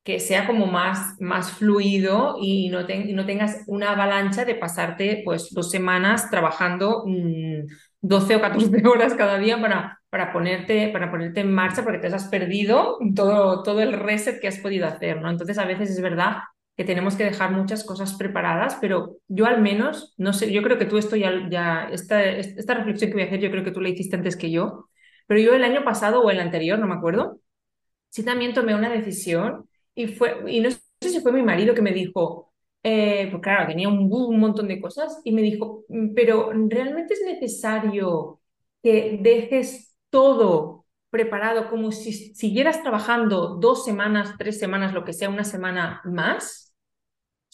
que 0.05 0.20
sea 0.20 0.46
como 0.46 0.66
más, 0.66 1.20
más 1.20 1.52
fluido 1.52 2.37
y 2.40 2.70
no, 2.70 2.87
tengas 2.87 3.64
una 3.66 3.90
avalancha 3.90 4.44
de 4.44 4.55
pasarte 4.55 5.22
pues 5.25 5.50
dos 5.52 5.70
semanas 5.70 6.31
trabajando 6.31 7.02
mmm, 7.05 7.66
12 8.00 8.37
o 8.37 8.40
14 8.40 8.82
horas 8.88 9.14
cada 9.14 9.38
día 9.38 9.61
para, 9.61 10.00
para, 10.08 10.32
ponerte, 10.32 10.88
para 10.90 11.11
ponerte 11.11 11.40
en 11.40 11.52
marcha 11.52 11.82
porque 11.82 11.99
te 11.99 12.06
has 12.06 12.28
perdido 12.28 12.96
todo, 13.14 13.64
todo 13.64 13.81
el 13.81 13.93
reset 13.93 14.40
que 14.40 14.49
has 14.49 14.58
podido 14.58 14.87
hacer, 14.87 15.20
¿no? 15.20 15.31
Entonces 15.31 15.58
a 15.58 15.66
veces 15.66 15.90
es 15.90 16.00
verdad 16.00 16.38
que 16.78 16.84
tenemos 16.86 17.16
que 17.16 17.25
dejar 17.26 17.52
muchas 17.52 17.84
cosas 17.84 18.14
preparadas, 18.14 18.78
pero 18.80 19.19
yo 19.28 19.46
al 19.46 19.62
menos, 19.62 20.14
no 20.19 20.32
sé, 20.34 20.52
yo 20.52 20.62
creo 20.64 20.78
que 20.78 20.86
tú 20.86 20.98
esto 20.98 21.16
ya, 21.16 21.48
ya 21.50 21.90
esta, 21.92 22.25
esta 22.26 22.75
reflexión 22.75 23.10
que 23.10 23.16
voy 23.16 23.25
a 23.25 23.26
hacer, 23.28 23.40
yo 23.40 23.50
creo 23.52 23.64
que 23.64 23.72
tú 23.72 23.82
la 23.82 23.90
hiciste 23.90 24.16
antes 24.16 24.36
que 24.38 24.52
yo, 24.52 24.88
pero 25.28 25.40
yo 25.40 25.54
el 25.54 25.64
año 25.64 25.84
pasado 25.84 26.22
o 26.22 26.30
el 26.30 26.40
anterior, 26.40 26.80
no 26.80 26.88
me 26.88 26.94
acuerdo, 26.96 27.40
sí 28.10 28.25
también 28.25 28.54
tomé 28.54 28.75
una 28.75 28.90
decisión 28.90 29.68
y 29.94 30.08
fue, 30.08 30.42
y 30.49 30.61
no 30.61 30.70
sé 30.70 30.80
si 31.00 31.20
fue 31.20 31.32
mi 31.32 31.42
marido 31.42 31.75
que 31.75 31.82
me 31.82 31.92
dijo, 31.92 32.52
eh, 32.82 33.28
pues 33.30 33.42
claro, 33.42 33.66
tenía 33.66 33.88
un, 33.88 34.11
un 34.12 34.38
montón 34.40 34.68
de 34.68 34.80
cosas 34.80 35.20
y 35.25 35.32
me 35.32 35.42
dijo, 35.42 35.85
"Mm, 35.88 36.14
pero 36.14 36.50
¿realmente 36.68 37.14
es 37.14 37.23
necesario 37.25 38.40
que 38.82 39.18
dejes 39.23 39.97
todo 40.11 40.87
preparado 41.11 41.68
como 41.70 41.90
si 41.92 42.12
siguieras 42.35 42.82
trabajando 42.82 43.56
dos 43.56 43.85
semanas, 43.85 44.35
tres 44.38 44.58
semanas, 44.58 44.92
lo 44.94 45.04
que 45.04 45.12
sea, 45.12 45.28
una 45.30 45.44
semana 45.44 46.00
más? 46.04 46.67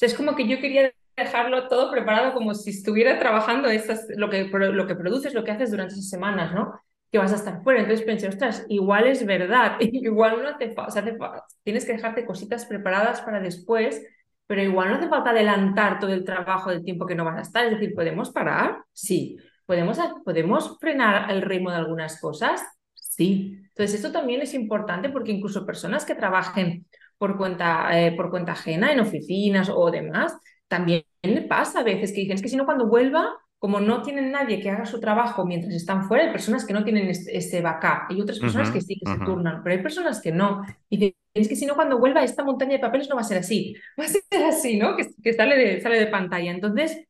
Es 0.01 0.15
como 0.15 0.35
que 0.35 0.49
yo 0.49 0.61
quería 0.61 0.93
dejarlo 1.17 1.69
todo 1.69 1.91
preparado 1.91 2.33
como 2.33 2.55
si 2.55 2.71
estuviera 2.71 3.19
trabajando 3.19 3.69
estas, 3.69 4.07
lo, 4.17 4.29
que, 4.31 4.45
lo 4.45 4.87
que 4.87 4.97
produces, 4.97 5.35
lo 5.35 5.45
que 5.45 5.53
haces 5.53 5.71
durante 5.71 5.95
esas 5.95 6.09
semanas, 6.09 6.53
¿no? 6.53 6.81
Que 7.11 7.19
vas 7.19 7.33
a 7.33 7.37
estar 7.37 7.63
fuera. 7.63 7.81
Entonces 7.81 8.05
pensé, 8.05 8.29
ostras, 8.29 8.67
igual 8.69 9.07
es 9.07 9.25
verdad, 9.25 9.77
igual 9.81 10.43
no 10.43 10.49
hace 10.49 10.73
falta, 10.73 11.45
tienes 11.63 11.85
que 11.85 11.93
dejarte 11.93 12.27
cositas 12.27 12.67
preparadas 12.67 13.21
para 13.21 13.41
después, 13.41 14.03
pero 14.47 14.63
igual 14.63 14.89
no 14.89 14.97
hace 14.97 15.09
falta 15.09 15.31
adelantar 15.31 15.99
todo 16.01 16.13
el 16.13 16.25
trabajo 16.25 16.71
del 16.71 16.85
tiempo 16.85 17.07
que 17.07 17.15
no 17.15 17.25
vas 17.25 17.39
a 17.39 17.43
estar. 17.43 17.65
Es 17.65 17.73
decir, 17.73 17.95
¿podemos 17.95 18.31
parar? 18.31 18.79
Sí. 18.93 19.39
¿Podemos, 19.67 19.99
¿podemos 20.25 20.77
frenar 20.79 21.31
el 21.31 21.41
ritmo 21.41 21.71
de 21.71 21.77
algunas 21.77 22.21
cosas? 22.21 22.63
Sí. 22.93 23.59
Entonces, 23.69 23.95
esto 23.95 24.13
también 24.13 24.43
es 24.43 24.53
importante 24.53 25.09
porque 25.09 25.33
incluso 25.33 25.65
personas 25.65 26.05
que 26.05 26.15
trabajen 26.15 26.87
por 27.19 27.37
cuenta, 27.37 27.89
eh, 27.99 28.13
por 28.13 28.31
cuenta 28.31 28.53
ajena 28.53 28.93
en 28.93 29.01
oficinas 29.01 29.71
o 29.73 29.91
demás, 29.91 30.37
también 30.69 31.05
le 31.23 31.43
pasa 31.43 31.81
a 31.81 31.83
veces 31.85 32.13
que 32.13 32.21
dicen, 32.23 32.37
es 32.37 32.43
que 32.43 32.49
si 32.49 32.57
no 32.57 32.65
cuando 32.65 32.87
vuelva, 32.87 33.35
como 33.59 33.81
no 33.81 34.03
tienen 34.03 34.31
nadie 34.31 34.61
que 34.61 34.71
haga 34.71 34.85
su 34.85 35.01
trabajo 35.01 35.47
mientras 35.47 35.73
están 35.75 36.07
fuera, 36.07 36.25
hay 36.25 36.33
personas 36.33 36.67
que 36.67 36.75
no 36.75 36.85
tienen 36.85 37.09
este 37.09 37.63
backup, 37.63 38.11
hay 38.11 38.21
otras 38.21 38.39
personas 38.39 38.71
que 38.71 38.81
sí 38.81 38.99
que 39.01 39.11
se 39.11 39.19
turnan, 39.25 39.63
pero 39.63 39.77
hay 39.77 39.83
personas 39.83 40.21
que 40.21 40.33
no. 40.33 40.63
Y 40.91 40.99
dicen, 40.99 41.17
es 41.33 41.49
que 41.49 41.57
si 41.57 41.65
no 41.67 41.75
cuando 41.75 41.99
vuelva 41.99 42.23
esta 42.23 42.45
montaña 42.45 42.73
de 42.73 42.79
papeles 42.81 43.09
no 43.09 43.15
va 43.15 43.23
a 43.23 43.25
ser 43.25 43.39
así, 43.39 43.75
va 43.99 44.05
a 44.05 44.09
ser 44.09 44.45
así, 44.45 44.77
¿no? 44.79 44.97
Que, 44.97 45.07
que 45.23 45.33
sale, 45.33 45.57
de, 45.57 45.81
sale 45.81 45.99
de 45.99 46.07
pantalla. 46.09 46.51
Entonces, 46.51 47.07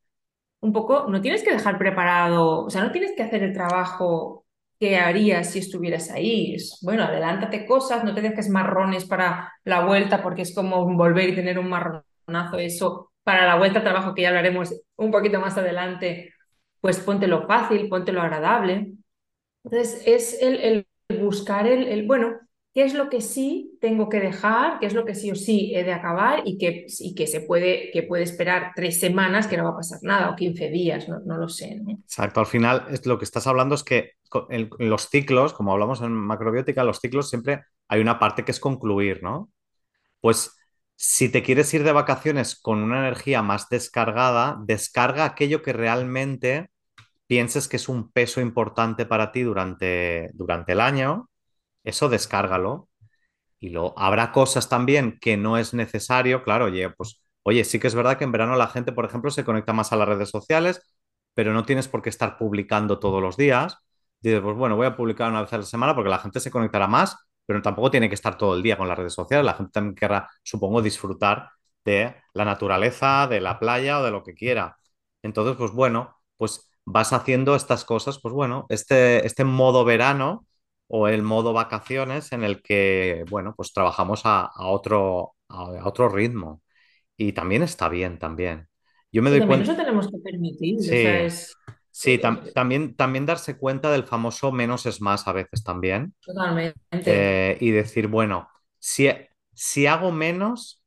un 0.61 0.73
poco, 0.73 1.06
no 1.08 1.20
tienes 1.20 1.42
que 1.42 1.52
dejar 1.52 1.78
preparado, 1.78 2.64
o 2.64 2.70
sea, 2.70 2.82
no 2.84 2.92
tienes 2.92 3.12
que 3.16 3.23
hacer 3.23 3.42
el 3.42 3.52
trabajo 3.52 4.44
que 4.78 4.97
harías 4.97 5.50
si 5.52 5.61
estuvieras 5.61 6.11
ahí. 6.11 6.57
Bueno, 6.83 7.04
adelántate 7.04 7.66
cosas, 7.66 8.04
no 8.04 8.14
te 8.14 8.21
dejes 8.23 8.49
marrones 8.49 9.04
para 9.04 9.52
la 9.64 9.85
vuelta, 9.87 10.23
porque 10.23 10.43
es 10.43 10.54
como 10.54 10.85
volver 10.97 11.31
y 11.31 11.35
tener 11.35 11.59
un 11.59 11.69
marronazo, 11.69 12.59
eso 12.59 13.12
para 13.23 13.47
la 13.47 13.57
vuelta 13.57 13.78
al 13.78 13.85
trabajo, 13.85 14.14
que 14.14 14.23
ya 14.23 14.28
hablaremos 14.28 14.75
un 14.97 15.11
poquito 15.11 15.40
más 15.40 15.57
adelante, 15.57 16.35
pues 16.81 16.99
póntelo 17.00 17.47
fácil, 17.47 17.88
póntelo 17.88 18.21
agradable. 18.21 18.93
Entonces, 19.64 20.02
es 20.07 20.43
el, 20.43 20.87
el 21.09 21.21
buscar 21.21 21.66
el, 21.66 21.88
el, 21.88 22.07
bueno, 22.07 22.38
qué 22.75 22.83
es 22.83 22.93
lo 22.93 23.09
que 23.09 23.21
sí 23.21 23.78
tengo 23.81 24.09
que 24.09 24.19
dejar, 24.19 24.81
qué 24.81 24.87
es 24.87 24.95
lo 24.95 25.04
que 25.04 25.14
sí 25.14 25.31
o 25.31 25.37
sí 25.37 25.73
he 25.76 25.85
de 25.85 25.93
acabar 25.93 26.43
y 26.45 26.59
que, 26.59 26.87
que 27.16 27.26
se 27.28 27.40
puede, 27.40 27.93
que 27.93 28.02
puede 28.02 28.25
esperar 28.25 28.73
tres 28.75 28.99
semanas 28.99 29.47
que 29.47 29.57
no 29.57 29.62
va 29.62 29.71
a 29.71 29.76
pasar 29.76 30.00
nada 30.02 30.31
o 30.31 30.37
15 30.37 30.71
días, 30.71 31.09
no, 31.09 31.21
no 31.21 31.38
lo 31.38 31.49
sé. 31.49 31.81
Exacto, 32.02 32.40
al 32.40 32.47
final 32.47 32.87
es, 32.90 33.07
lo 33.07 33.16
que 33.16 33.25
estás 33.25 33.47
hablando 33.47 33.76
es 33.76 33.85
que 33.85 34.14
los 34.81 35.09
ciclos, 35.09 35.52
como 35.52 35.73
hablamos 35.73 36.02
en 36.02 36.12
macrobiótica, 36.12 36.83
los 36.83 36.99
ciclos 36.99 37.31
siempre 37.31 37.62
hay 37.87 38.00
una 38.00 38.19
parte 38.19 38.45
que 38.45 38.50
es 38.50 38.59
concluir, 38.59 39.23
¿no? 39.23 39.52
Pues 40.21 40.57
si 40.97 41.28
te 41.28 41.45
quieres 41.45 41.73
ir 41.75 41.85
de 41.85 41.93
vacaciones 41.93 42.59
con 42.61 42.83
una 42.83 42.99
energía 42.99 43.43
más 43.43 43.69
descargada, 43.69 44.59
descarga 44.64 45.25
aquello 45.25 45.62
que 45.62 45.73
realmente 45.73 46.71
pienses 47.28 47.69
que 47.69 47.76
es 47.76 47.88
un 47.88 48.11
peso 48.11 48.40
importante 48.40 49.07
para 49.07 49.31
ti 49.31 49.43
durante, 49.43 50.31
durante 50.35 50.73
el 50.73 50.81
año, 50.81 51.28
eso 51.85 52.09
descárgalo. 52.09 52.88
Y 53.61 53.71
luego 53.71 53.95
habrá 53.97 54.33
cosas 54.33 54.69
también 54.69 55.19
que 55.21 55.37
no 55.37 55.57
es 55.59 55.75
necesario, 55.75 56.43
claro, 56.45 56.67
oye, 56.67 56.91
pues, 56.91 57.23
oye, 57.43 57.64
sí 57.64 57.79
que 57.81 57.87
es 57.87 57.95
verdad 57.95 58.19
que 58.19 58.25
en 58.25 58.33
verano 58.33 58.57
la 58.57 58.69
gente, 58.69 58.93
por 58.93 59.05
ejemplo, 59.07 59.31
se 59.31 59.45
conecta 59.45 59.73
más 59.73 59.93
a 59.93 59.97
las 59.97 60.09
redes 60.09 60.31
sociales, 60.31 60.83
pero 61.35 61.53
no 61.53 61.64
tienes 61.64 61.88
por 61.88 62.03
qué 62.03 62.11
estar 62.11 62.37
publicando 62.38 62.99
todos 62.99 63.23
los 63.23 63.37
días. 63.37 63.76
Dices, 64.21 64.41
pues 64.41 64.57
bueno, 64.57 64.76
voy 64.76 64.87
a 64.87 64.97
publicar 64.97 65.31
una 65.31 65.43
vez 65.43 65.53
a 65.53 65.59
la 65.59 65.62
semana 65.64 65.95
porque 65.95 66.11
la 66.11 66.19
gente 66.19 66.41
se 66.41 66.50
conectará 66.50 66.87
más, 66.88 67.17
pero 67.47 67.62
tampoco 67.62 67.91
tiene 67.91 68.09
que 68.09 68.14
estar 68.14 68.37
todo 68.38 68.55
el 68.55 68.62
día 68.62 68.76
con 68.76 68.88
las 68.88 68.99
redes 68.99 69.14
sociales. 69.14 69.45
La 69.45 69.55
gente 69.55 69.73
también 69.73 69.95
querrá, 69.95 70.29
supongo, 70.43 70.83
disfrutar 70.83 71.50
de 71.85 72.14
la 72.35 72.45
naturaleza, 72.45 73.26
de 73.29 73.41
la 73.41 73.59
playa 73.59 74.00
o 74.00 74.05
de 74.05 74.11
lo 74.11 74.23
que 74.23 74.35
quiera. 74.35 74.76
Entonces, 75.23 75.57
pues 75.57 75.73
bueno, 75.73 76.17
pues 76.37 76.71
vas 76.85 77.12
haciendo 77.12 77.55
estas 77.55 77.85
cosas, 77.85 78.21
pues 78.21 78.35
bueno, 78.35 78.67
este, 78.69 79.26
este 79.26 79.45
modo 79.45 79.85
verano 79.85 80.47
o 80.88 81.09
el 81.09 81.23
modo 81.23 81.53
vacaciones 81.53 82.33
en 82.33 82.45
el 82.45 82.62
que, 82.62 83.25
bueno, 83.31 83.55
pues 83.57 83.73
trabajamos 83.73 84.23
a, 84.26 84.43
a 84.47 84.69
otro, 84.69 85.35
a, 85.49 85.62
a 85.81 85.88
otro 85.88 86.09
ritmo. 86.09 86.62
Y 87.17 87.33
también 87.35 87.62
está 87.62 87.88
bien, 87.88 88.19
también. 88.19 88.69
Yo 89.12 89.23
me 89.23 89.31
doy 89.31 89.43
también 89.43 89.61
cuenta, 89.62 89.71
eso 89.71 89.76
tenemos 89.76 90.11
que 90.11 90.19
permitir, 90.19 90.91
o 90.93 90.97
sea, 90.97 91.25
sí, 91.25 91.26
es 91.26 91.59
sí, 91.91 92.19
tam- 92.19 92.45
eh, 92.47 92.55
también, 92.55 92.97
también 92.97 93.26
darse 93.26 93.57
cuenta 93.59 93.91
del 93.91 94.05
famoso 94.05 94.53
menos 94.53 94.87
es 94.87 95.00
más 95.00 95.26
a 95.29 95.33
veces 95.33 95.62
también. 95.64 96.14
totalmente. 96.25 96.76
Eh, 97.05 97.59
y 97.61 97.71
decir, 97.73 98.09
bueno, 98.09 98.49
si, 98.79 99.09
si 99.55 99.87
hago 99.87 100.12
menos, 100.12 100.85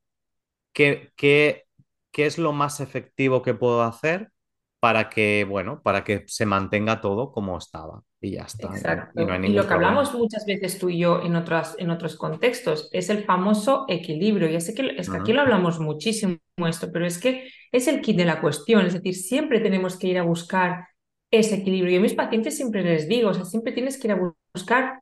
¿qué, 0.74 1.12
qué, 1.18 1.66
qué 2.12 2.26
es 2.28 2.38
lo 2.40 2.54
más 2.54 2.82
efectivo 2.82 3.42
que 3.44 3.54
puedo 3.56 3.84
hacer 3.84 4.32
para 4.80 5.10
que, 5.10 5.46
bueno, 5.50 5.82
para 5.84 6.04
que 6.06 6.26
se 6.28 6.46
mantenga 6.48 7.02
todo 7.02 7.32
como 7.34 7.58
estaba? 7.58 8.04
Y 8.20 8.32
ya 8.32 8.44
está, 8.44 9.12
y 9.16 9.26
no 9.26 9.38
lo 9.38 9.68
que 9.68 9.68
problema. 9.68 9.76
hablamos 9.76 10.14
muchas 10.16 10.46
veces 10.48 10.80
tú 10.80 10.90
y 10.90 10.98
yo 10.98 11.22
en 11.24 11.36
otras, 11.36 11.76
en 11.78 11.92
otros 11.92 12.16
contextos 12.16 12.90
es 12.92 13.10
el 13.10 13.24
famoso 13.24 13.86
equilibrio. 13.88 14.50
Ya 14.50 14.60
sé 14.60 14.74
que 14.74 14.96
es 14.98 15.10
que 15.10 15.18
aquí 15.18 15.34
lo 15.34 15.42
hablamos 15.42 15.80
muchísimo 15.80 16.40
esto, 16.68 16.92
pero 16.92 17.06
es 17.06 17.20
que 17.20 17.48
es 17.72 17.88
el 17.88 18.02
kit 18.02 18.18
de 18.18 18.26
la 18.26 18.42
cuestión. 18.42 18.86
Es 18.88 18.94
decir, 18.94 19.16
siempre 19.16 19.60
tenemos 19.60 19.98
que 19.98 20.08
ir 20.08 20.18
a 20.18 20.24
buscar 20.24 20.88
ese 21.30 21.56
equilibrio. 21.56 21.94
Y 21.94 21.98
a 21.98 22.02
mis 22.02 22.16
pacientes 22.16 22.56
siempre 22.56 22.84
les 22.84 23.08
digo, 23.08 23.30
o 23.30 23.34
sea, 23.34 23.46
siempre 23.46 23.72
tienes 23.72 24.00
que 24.00 24.08
ir 24.08 24.14
a 24.14 24.34
buscar 24.54 25.02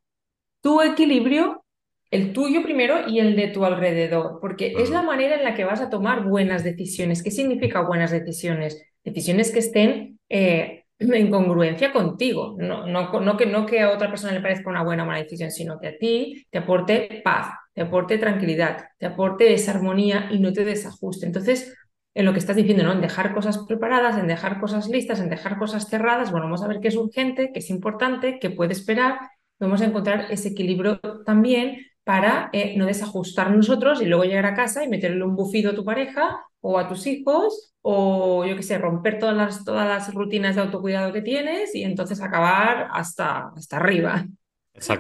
tu 0.62 0.81
equilibrio, 0.81 1.63
el 2.12 2.34
tuyo 2.34 2.63
primero 2.63 3.07
y 3.07 3.19
el 3.19 3.36
de 3.36 3.48
tu 3.48 3.65
alrededor, 3.65 4.39
porque 4.41 4.74
es 4.77 4.89
la 4.89 5.03
manera 5.03 5.36
en 5.36 5.43
la 5.43 5.53
que 5.53 5.63
vas 5.63 5.81
a 5.81 5.89
tomar 5.89 6.24
buenas 6.25 6.63
decisiones. 6.63 7.24
¿Qué 7.24 7.31
significa 7.31 7.81
buenas 7.81 8.12
decisiones? 8.12 8.84
Decisiones 9.03 9.51
que 9.51 9.60
estén 9.60 10.19
eh, 10.29 10.85
en 11.00 11.30
congruencia 11.30 11.92
contigo, 11.92 12.56
no, 12.58 12.88
no, 12.88 13.20
no, 13.20 13.38
que, 13.38 13.46
no 13.46 13.66
que 13.66 13.82
a 13.82 13.92
otra 13.92 14.10
persona 14.10 14.34
le 14.34 14.42
parezca 14.42 14.70
una 14.70 14.84
buena 14.84 15.04
o 15.04 15.06
mala 15.06 15.24
decisión, 15.24 15.52
sino 15.52 15.80
que 15.80 15.88
a 15.88 15.98
ti 15.98 16.46
te 16.50 16.60
aporte 16.60 17.22
paz, 17.24 17.54
te 17.74 17.82
aporte 17.82 18.18
tranquilidad, 18.18 18.86
te 18.98 19.06
aporte 19.06 19.54
esa 19.54 19.72
armonía 19.72 20.30
y 20.32 20.40
no 20.40 20.54
te 20.54 20.64
desajuste. 20.64 21.25
Entonces, 21.25 21.75
en 22.14 22.25
lo 22.25 22.32
que 22.32 22.40
estás 22.40 22.56
diciendo, 22.56 22.84
¿no? 22.84 22.94
En 22.94 23.02
dejar 23.02 23.34
cosas 23.34 23.66
preparadas, 23.68 24.18
en 24.18 24.28
dejar 24.28 24.62
cosas 24.62 24.88
listas, 24.88 25.20
en 25.20 25.30
dejar 25.30 25.58
cosas 25.58 25.90
cerradas, 25.90 26.32
bueno, 26.32 26.46
vamos 26.46 26.64
a 26.64 26.68
ver 26.68 26.80
qué 26.80 26.88
es 26.88 26.96
urgente, 26.96 27.52
qué 27.54 27.60
es 27.60 27.70
importante, 27.70 28.40
qué 28.40 28.50
puede 28.50 28.72
esperar 28.72 29.18
Vamos 29.60 29.82
a 29.82 29.86
encontrar 29.86 30.28
ese 30.32 30.50
equilibrio 30.50 31.00
también 31.25 31.78
para 32.06 32.52
eh, 32.54 32.76
no 32.78 32.86
desajustar 32.86 33.52
nosotros 33.52 34.02
y 34.02 34.06
luego 34.06 34.24
llegar 34.24 34.46
a 34.46 34.54
casa 34.54 34.84
y 34.84 34.88
meterle 34.88 35.26
un 35.26 35.36
bufido 35.36 35.72
a 35.72 35.76
tu 35.76 35.84
pareja 35.84 36.46
o 36.62 36.78
a 36.78 36.88
tus 36.88 37.08
hijos 37.08 37.74
o 37.82 38.46
yo 38.46 38.56
qué 38.56 38.64
sé, 38.64 38.78
romper 38.78 39.20
todas 39.20 39.36
las, 39.36 39.66
todas 39.66 39.88
las 39.88 40.14
rutinas 40.14 40.56
de 40.56 40.62
autocuidado 40.62 41.12
que 41.12 41.22
tienes 41.22 41.76
y 41.76 41.84
entonces 41.84 42.22
acabar 42.22 42.90
hasta, 42.94 43.50
hasta 43.56 43.78
arriba 43.78 44.26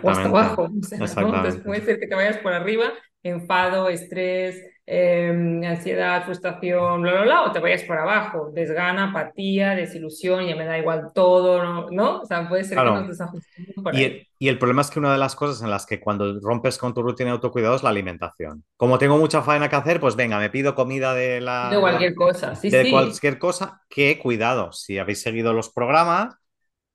o 0.03 0.09
hasta 0.09 0.25
abajo. 0.25 0.63
O 0.63 0.83
sea, 0.83 0.97
¿no? 0.97 1.05
Entonces 1.05 1.17
exactamente. 1.17 1.63
puede 1.63 1.81
ser 1.81 1.99
que 1.99 2.07
te 2.07 2.15
vayas 2.15 2.37
por 2.37 2.53
arriba, 2.53 2.91
enfado, 3.23 3.89
estrés, 3.89 4.59
eh, 4.87 5.29
ansiedad, 5.65 6.23
frustración, 6.25 7.01
bla, 7.01 7.11
bla, 7.13 7.21
bla, 7.23 7.43
o 7.43 7.51
te 7.51 7.59
vayas 7.59 7.83
por 7.83 7.97
abajo, 7.97 8.51
desgana, 8.53 9.09
apatía, 9.11 9.71
desilusión, 9.75 10.45
ya 10.47 10.55
me 10.55 10.65
da 10.65 10.77
igual 10.77 11.11
todo, 11.13 11.63
¿no? 11.63 11.89
¿no? 11.91 12.21
O 12.21 12.25
sea, 12.25 12.47
puede 12.49 12.63
ser 12.63 12.83
que 12.83 12.91
nos 12.91 13.07
desajustemos 13.07 13.75
por 13.83 13.95
Y 13.95 14.03
ahí. 14.03 14.05
el, 14.05 14.27
y 14.39 14.47
el 14.49 14.57
problema 14.59 14.81
es 14.81 14.89
que 14.89 14.99
una 14.99 15.11
de 15.11 15.17
las 15.19 15.35
cosas 15.35 15.61
en 15.63 15.69
las 15.69 15.85
que 15.85 15.99
cuando 15.99 16.39
rompes 16.41 16.77
con 16.77 16.93
tu 16.93 17.01
rutina 17.03 17.29
de 17.29 17.33
autocuidado 17.35 17.75
es 17.75 17.83
la 17.83 17.89
alimentación. 17.89 18.65
Como 18.77 18.97
tengo 18.97 19.17
mucha 19.17 19.41
faena 19.41 19.69
que 19.69 19.75
hacer, 19.75 19.99
pues 19.99 20.15
venga, 20.15 20.39
me 20.39 20.49
pido 20.49 20.75
comida 20.75 21.13
de 21.13 21.41
la, 21.41 21.75
de 21.75 21.79
la- 21.79 21.79
cualquier 21.79 22.15
cosa, 22.15 22.55
sí, 22.55 22.71
de 22.71 22.87
sí. 22.87 22.89
cualquier 22.89 23.37
cosa, 23.39 23.81
que 23.89 24.19
cuidado, 24.19 24.71
si 24.73 24.97
habéis 24.97 25.21
seguido 25.21 25.53
los 25.53 25.69
programas, 25.71 26.35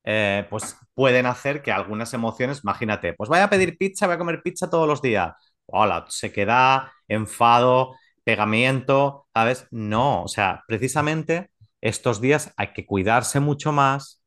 eh, 0.04 0.46
pues 0.50 0.76
pueden 0.94 1.26
hacer 1.26 1.62
que 1.62 1.72
algunas 1.72 2.14
emociones, 2.14 2.62
imagínate, 2.64 3.14
pues 3.14 3.28
voy 3.30 3.40
a 3.40 3.50
pedir 3.50 3.78
pizza, 3.78 4.06
voy 4.06 4.16
a 4.16 4.18
comer 4.18 4.42
pizza 4.42 4.70
todos 4.70 4.88
los 4.88 5.02
días. 5.02 5.32
Hola, 5.66 6.06
se 6.08 6.32
queda 6.32 6.92
enfado, 7.10 7.94
pegamiento, 8.24 9.26
¿sabes? 9.34 9.66
No, 9.70 10.22
o 10.24 10.28
sea, 10.28 10.64
precisamente 10.68 11.50
estos 11.80 12.20
días 12.20 12.52
hay 12.56 12.72
que 12.72 12.86
cuidarse 12.86 13.40
mucho 13.40 13.72
más 13.72 14.22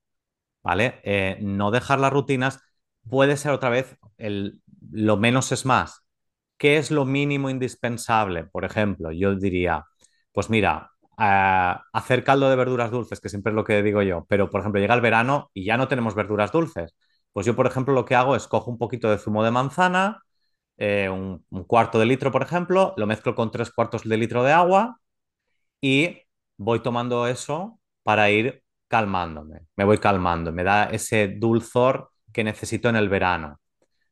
¿vale? 0.64 1.00
Eh, 1.04 1.38
no 1.42 1.72
dejar 1.72 2.00
las 2.00 2.14
rutinas 2.14 2.60
puede 3.10 3.38
ser 3.38 3.52
otra 3.52 3.70
vez 3.70 3.98
el, 4.18 4.62
lo 4.92 5.18
menos 5.18 5.52
es 5.52 5.66
más. 5.66 6.06
¿Qué 6.58 6.78
es 6.78 6.92
lo 6.92 7.06
mínimo 7.06 7.50
indispensable? 7.50 8.46
Por 8.46 8.66
ejemplo, 8.66 9.12
yo 9.12 9.36
diría, 9.36 9.86
pues 10.32 10.50
mira, 10.50 10.92
eh, 11.20 11.76
hacer 11.94 12.24
caldo 12.24 12.50
de 12.50 12.56
verduras 12.56 12.92
dulces, 12.92 13.20
que 13.20 13.30
siempre 13.30 13.52
es 13.52 13.56
lo 13.56 13.64
que 13.66 13.84
digo 13.84 14.02
yo, 14.02 14.26
pero 14.30 14.50
por 14.50 14.62
ejemplo 14.62 14.80
llega 14.82 14.96
el 14.96 15.02
verano 15.02 15.50
y 15.54 15.66
ya 15.66 15.78
no 15.78 15.88
tenemos 15.88 16.16
verduras 16.16 16.52
dulces. 16.52 16.96
Pues 17.34 17.46
yo, 17.46 17.56
por 17.56 17.66
ejemplo, 17.68 17.94
lo 17.94 18.06
que 18.06 18.16
hago 18.16 18.36
es 18.36 18.48
cojo 18.48 18.70
un 18.72 18.78
poquito 18.78 19.10
de 19.10 19.18
zumo 19.18 19.44
de 19.44 19.52
manzana, 19.52 20.22
eh, 20.78 21.10
un, 21.10 21.46
cuarto 21.68 22.00
de 22.00 22.06
litro, 22.06 22.32
por 22.32 22.44
ejemplo, 22.44 22.94
lo 22.98 23.08
mezclo 23.08 23.36
con 23.36 23.52
tres 23.52 23.72
cuartos 23.72 24.04
de 24.04 24.18
litro 24.18 24.44
de 24.44 24.52
agua 24.52 25.00
y 25.82 26.22
voy 26.58 26.82
tomando 26.82 27.28
eso 27.28 27.80
para 28.04 28.30
ir 28.32 28.64
calmándome. 28.88 29.62
Me 29.76 29.86
voy 29.86 30.00
calmando, 30.00 30.52
me 30.52 30.64
da 30.64 30.86
ese 30.86 31.28
dulzor 31.30 32.12
que 32.32 32.44
necesito 32.44 32.90
en 32.90 32.96
el 32.96 33.10
verano. 33.10 33.60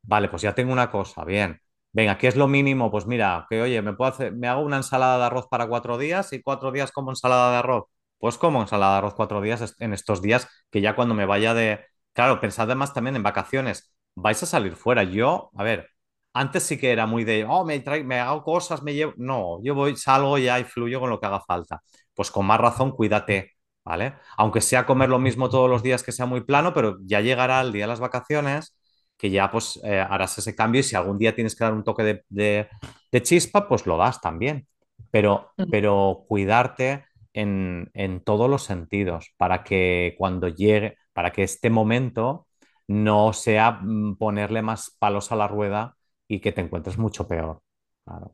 Vale, 0.02 0.28
pues 0.28 0.42
ya 0.42 0.54
tengo 0.54 0.72
una 0.72 0.90
cosa, 0.90 1.24
bien. 1.24 1.60
Venga, 1.92 2.18
¿qué 2.18 2.28
es 2.28 2.36
lo 2.36 2.48
mínimo? 2.48 2.90
Pues 2.90 3.06
mira, 3.06 3.46
que 3.50 3.62
oye, 3.62 3.82
me 3.82 3.92
puedo 3.94 4.10
hacer, 4.10 4.32
me 4.32 4.48
hago 4.48 4.62
una 4.62 4.78
ensalada 4.78 5.18
de 5.18 5.24
arroz 5.24 5.46
para 5.48 5.66
cuatro 5.68 5.98
días 5.98 6.32
y 6.32 6.42
cuatro 6.42 6.72
días 6.72 6.90
como 6.92 7.10
ensalada 7.10 7.52
de 7.52 7.58
arroz. 7.58 7.84
Pues 8.18 8.38
como 8.38 8.60
ensalada 8.62 8.92
de 8.92 8.98
arroz 8.98 9.14
cuatro 9.14 9.40
días 9.40 9.76
en 9.78 9.92
estos 9.92 10.22
días 10.22 10.48
que 10.70 10.80
ya 10.80 10.94
cuando 10.96 11.14
me 11.14 11.26
vaya 11.26 11.54
de... 11.54 11.84
Claro, 12.12 12.40
pensad 12.40 12.64
además 12.64 12.94
también 12.94 13.16
en 13.16 13.22
vacaciones. 13.22 13.94
Vais 14.14 14.42
a 14.42 14.46
salir 14.46 14.76
fuera. 14.76 15.02
Yo, 15.04 15.50
a 15.56 15.62
ver, 15.64 15.90
antes 16.34 16.62
sí 16.64 16.78
que 16.78 16.90
era 16.92 17.06
muy 17.06 17.24
de, 17.24 17.44
oh, 17.48 17.64
me, 17.64 17.80
traigo, 17.80 18.06
me 18.06 18.18
hago 18.18 18.42
cosas, 18.42 18.82
me 18.82 18.94
llevo... 18.94 19.12
No, 19.16 19.58
yo 19.62 19.74
voy, 19.74 19.96
salgo 19.96 20.38
ya 20.38 20.58
y 20.60 20.64
fluyo 20.64 21.00
con 21.00 21.10
lo 21.10 21.20
que 21.20 21.26
haga 21.26 21.40
falta. 21.40 21.82
Pues 22.14 22.30
con 22.30 22.46
más 22.46 22.60
razón, 22.60 22.92
cuídate, 22.92 23.52
¿vale? 23.84 24.14
Aunque 24.36 24.60
sea 24.60 24.86
comer 24.86 25.08
lo 25.08 25.18
mismo 25.18 25.48
todos 25.50 25.68
los 25.70 25.82
días, 25.82 26.02
que 26.02 26.12
sea 26.12 26.26
muy 26.26 26.42
plano, 26.42 26.72
pero 26.74 26.98
ya 27.04 27.20
llegará 27.20 27.60
el 27.60 27.72
día 27.72 27.84
de 27.84 27.88
las 27.88 28.00
vacaciones 28.00 28.76
que 29.16 29.30
ya 29.30 29.50
pues 29.50 29.78
eh, 29.84 30.00
harás 30.00 30.36
ese 30.38 30.54
cambio 30.56 30.80
y 30.80 30.82
si 30.82 30.96
algún 30.96 31.16
día 31.18 31.34
tienes 31.34 31.54
que 31.54 31.62
dar 31.64 31.72
un 31.74 31.84
toque 31.84 32.02
de, 32.02 32.24
de, 32.28 32.68
de 33.12 33.22
chispa, 33.22 33.68
pues 33.68 33.86
lo 33.86 33.96
das 33.96 34.20
también. 34.20 34.66
Pero, 35.10 35.50
pero 35.70 36.24
cuidarte 36.26 37.04
en, 37.34 37.90
en 37.94 38.20
todos 38.24 38.48
los 38.50 38.64
sentidos 38.64 39.32
para 39.36 39.62
que 39.62 40.14
cuando 40.18 40.48
llegue, 40.48 40.96
para 41.12 41.30
que 41.32 41.42
este 41.44 41.70
momento 41.70 42.48
no 42.88 43.32
sea 43.32 43.72
mm, 43.82 44.16
ponerle 44.16 44.62
más 44.62 44.96
palos 44.98 45.30
a 45.32 45.36
la 45.36 45.48
rueda 45.48 45.96
y 46.32 46.40
que 46.40 46.50
te 46.52 46.62
encuentres 46.62 46.96
mucho 46.96 47.28
peor. 47.28 47.60
Claro. 48.04 48.32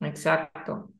Exacto. 0.00 0.90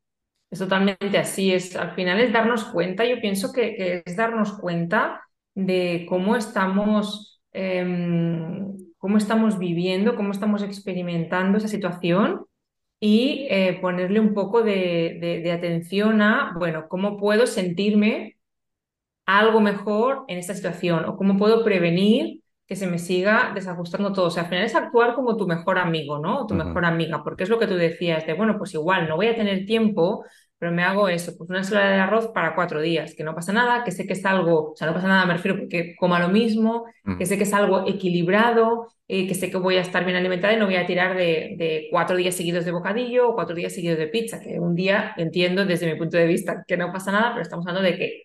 Es 0.51 0.59
totalmente 0.59 1.17
así. 1.17 1.53
Es, 1.53 1.75
al 1.77 1.95
final 1.95 2.21
es 2.21 2.31
darnos 2.31 2.65
cuenta, 2.67 3.07
yo 3.07 3.19
pienso 3.23 3.53
que, 3.55 4.03
es 4.05 4.17
darnos 4.17 4.53
cuenta 4.59 5.23
de 5.55 6.05
cómo 6.09 6.37
estamos, 6.37 7.43
em, 7.53 8.77
cómo 8.99 9.17
estamos 9.17 9.59
viviendo, 9.59 10.15
cómo 10.15 10.33
estamos 10.33 10.63
experimentando 10.63 11.57
esa 11.57 11.69
situación 11.69 12.45
y 13.01 13.47
eh, 13.51 13.79
ponerle 13.81 14.21
un 14.21 14.35
poco 14.35 14.63
de, 14.63 15.19
de 15.21 15.41
de 15.41 15.53
atención 15.53 16.21
a, 16.21 16.53
bueno, 16.59 16.87
cómo 16.89 17.17
puedo 17.17 17.47
sentirme 17.47 18.37
algo 19.27 19.61
mejor 19.61 20.25
en 20.29 20.39
esta 20.39 20.55
situación 20.55 21.07
o 21.07 21.17
cómo 21.17 21.39
puedo 21.39 21.65
prevenir. 21.65 22.42
Que 22.73 22.77
se 22.77 22.87
me 22.87 22.99
siga 22.99 23.53
desajustando 23.55 24.15
todo. 24.15 24.29
O 24.29 24.31
sea, 24.31 24.45
al 24.45 24.49
final 24.49 24.65
es 24.65 24.75
actuar 24.75 25.15
como 25.15 25.37
tu 25.37 25.47
mejor 25.47 25.77
amigo, 25.77 26.19
¿no? 26.19 26.47
Tu 26.47 26.55
mejor 26.55 26.87
amiga, 26.87 27.23
porque 27.23 27.43
es 27.45 27.51
lo 27.51 27.59
que 27.59 27.67
tú 27.67 27.75
decías, 27.75 28.25
de, 28.27 28.33
bueno, 28.33 28.57
pues 28.57 28.73
igual 28.73 29.11
no 29.11 29.17
voy 29.17 29.27
a 29.27 29.37
tener 29.37 29.67
tiempo, 29.67 30.25
pero 30.57 30.73
me 30.73 30.83
hago 30.83 31.07
eso, 31.11 31.37
pues 31.37 31.51
una 31.51 31.59
ensalada 31.59 31.91
de 31.91 32.01
arroz 32.01 32.29
para 32.29 32.55
cuatro 32.55 32.81
días, 32.81 33.15
que 33.15 33.25
no 33.25 33.35
pasa 33.35 33.53
nada, 33.53 33.85
que 33.85 33.91
sé 33.91 34.07
que 34.07 34.15
es 34.15 34.25
algo, 34.25 34.71
o 34.71 34.75
sea, 34.75 34.87
no 34.87 34.95
pasa 34.95 35.07
nada, 35.07 35.27
me 35.27 35.35
refiero 35.35 35.59
porque 35.59 35.95
coma 35.99 36.19
lo 36.19 36.31
mismo, 36.31 36.87
que 37.19 37.27
sé 37.27 37.37
que 37.37 37.43
es 37.43 37.53
algo 37.53 37.87
equilibrado, 37.87 38.87
eh, 39.07 39.29
que 39.29 39.35
sé 39.35 39.51
que 39.51 39.59
voy 39.59 39.77
a 39.77 39.83
estar 39.83 40.07
bien 40.07 40.17
alimentada 40.17 40.55
y 40.55 40.57
no 40.57 40.65
voy 40.65 40.77
a 40.77 40.87
tirar 40.87 41.15
de, 41.15 41.57
de 41.59 41.89
cuatro 41.91 42.17
días 42.17 42.35
seguidos 42.35 42.65
de 42.65 42.73
bocadillo 42.73 43.29
o 43.29 43.35
cuatro 43.35 43.55
días 43.55 43.75
seguidos 43.75 43.99
de 43.99 44.07
pizza, 44.07 44.41
que 44.41 44.59
un 44.59 44.75
día 44.75 45.13
entiendo 45.19 45.67
desde 45.67 45.93
mi 45.93 45.99
punto 45.99 46.17
de 46.17 46.27
vista 46.27 46.65
que 46.67 46.79
no 46.79 46.91
pasa 46.91 47.13
nada, 47.13 47.33
pero 47.33 47.43
estamos 47.43 47.67
hablando 47.67 47.91
de 47.91 47.99
que 47.99 48.23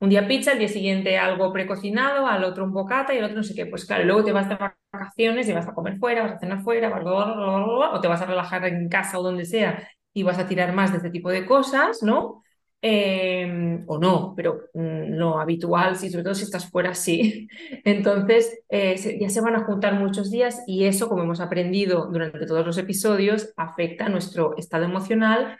un 0.00 0.08
día 0.10 0.28
pizza, 0.28 0.52
el 0.52 0.58
día 0.60 0.68
siguiente 0.68 1.18
algo 1.18 1.52
precocinado, 1.52 2.26
al 2.26 2.44
otro 2.44 2.64
un 2.64 2.72
bocata 2.72 3.14
y 3.14 3.18
al 3.18 3.24
otro 3.24 3.36
no 3.38 3.42
sé 3.42 3.54
qué. 3.54 3.66
Pues 3.66 3.84
claro, 3.84 4.04
luego 4.04 4.24
te 4.24 4.32
vas 4.32 4.48
de 4.48 4.56
vacaciones 4.92 5.48
y 5.48 5.52
vas 5.52 5.66
a 5.68 5.74
comer 5.74 5.98
fuera, 5.98 6.22
vas 6.22 6.32
a 6.32 6.38
cenar 6.38 6.62
fuera, 6.62 6.88
vas 6.88 7.02
o 7.04 8.00
te 8.00 8.08
vas 8.08 8.22
a 8.22 8.26
relajar 8.26 8.64
en 8.66 8.88
casa 8.88 9.18
o 9.18 9.22
donde 9.22 9.44
sea 9.44 9.88
y 10.12 10.22
vas 10.22 10.38
a 10.38 10.48
tirar 10.48 10.72
más 10.72 10.90
de 10.90 10.98
este 10.98 11.10
tipo 11.10 11.30
de 11.30 11.46
cosas, 11.46 12.02
¿no? 12.02 12.42
Eh, 12.80 13.82
o 13.88 13.98
no, 13.98 14.34
pero 14.36 14.68
mm, 14.72 15.14
lo 15.16 15.40
habitual, 15.40 15.96
sí, 15.96 16.10
sobre 16.10 16.22
todo 16.22 16.34
si 16.34 16.44
estás 16.44 16.70
fuera, 16.70 16.94
sí. 16.94 17.48
Entonces, 17.84 18.60
eh, 18.68 19.18
ya 19.20 19.30
se 19.30 19.40
van 19.40 19.56
a 19.56 19.64
juntar 19.64 19.94
muchos 19.94 20.30
días 20.30 20.62
y 20.66 20.84
eso, 20.84 21.08
como 21.08 21.24
hemos 21.24 21.40
aprendido 21.40 22.06
durante 22.06 22.46
todos 22.46 22.64
los 22.64 22.78
episodios, 22.78 23.52
afecta 23.56 24.06
a 24.06 24.08
nuestro 24.08 24.56
estado 24.56 24.84
emocional 24.84 25.56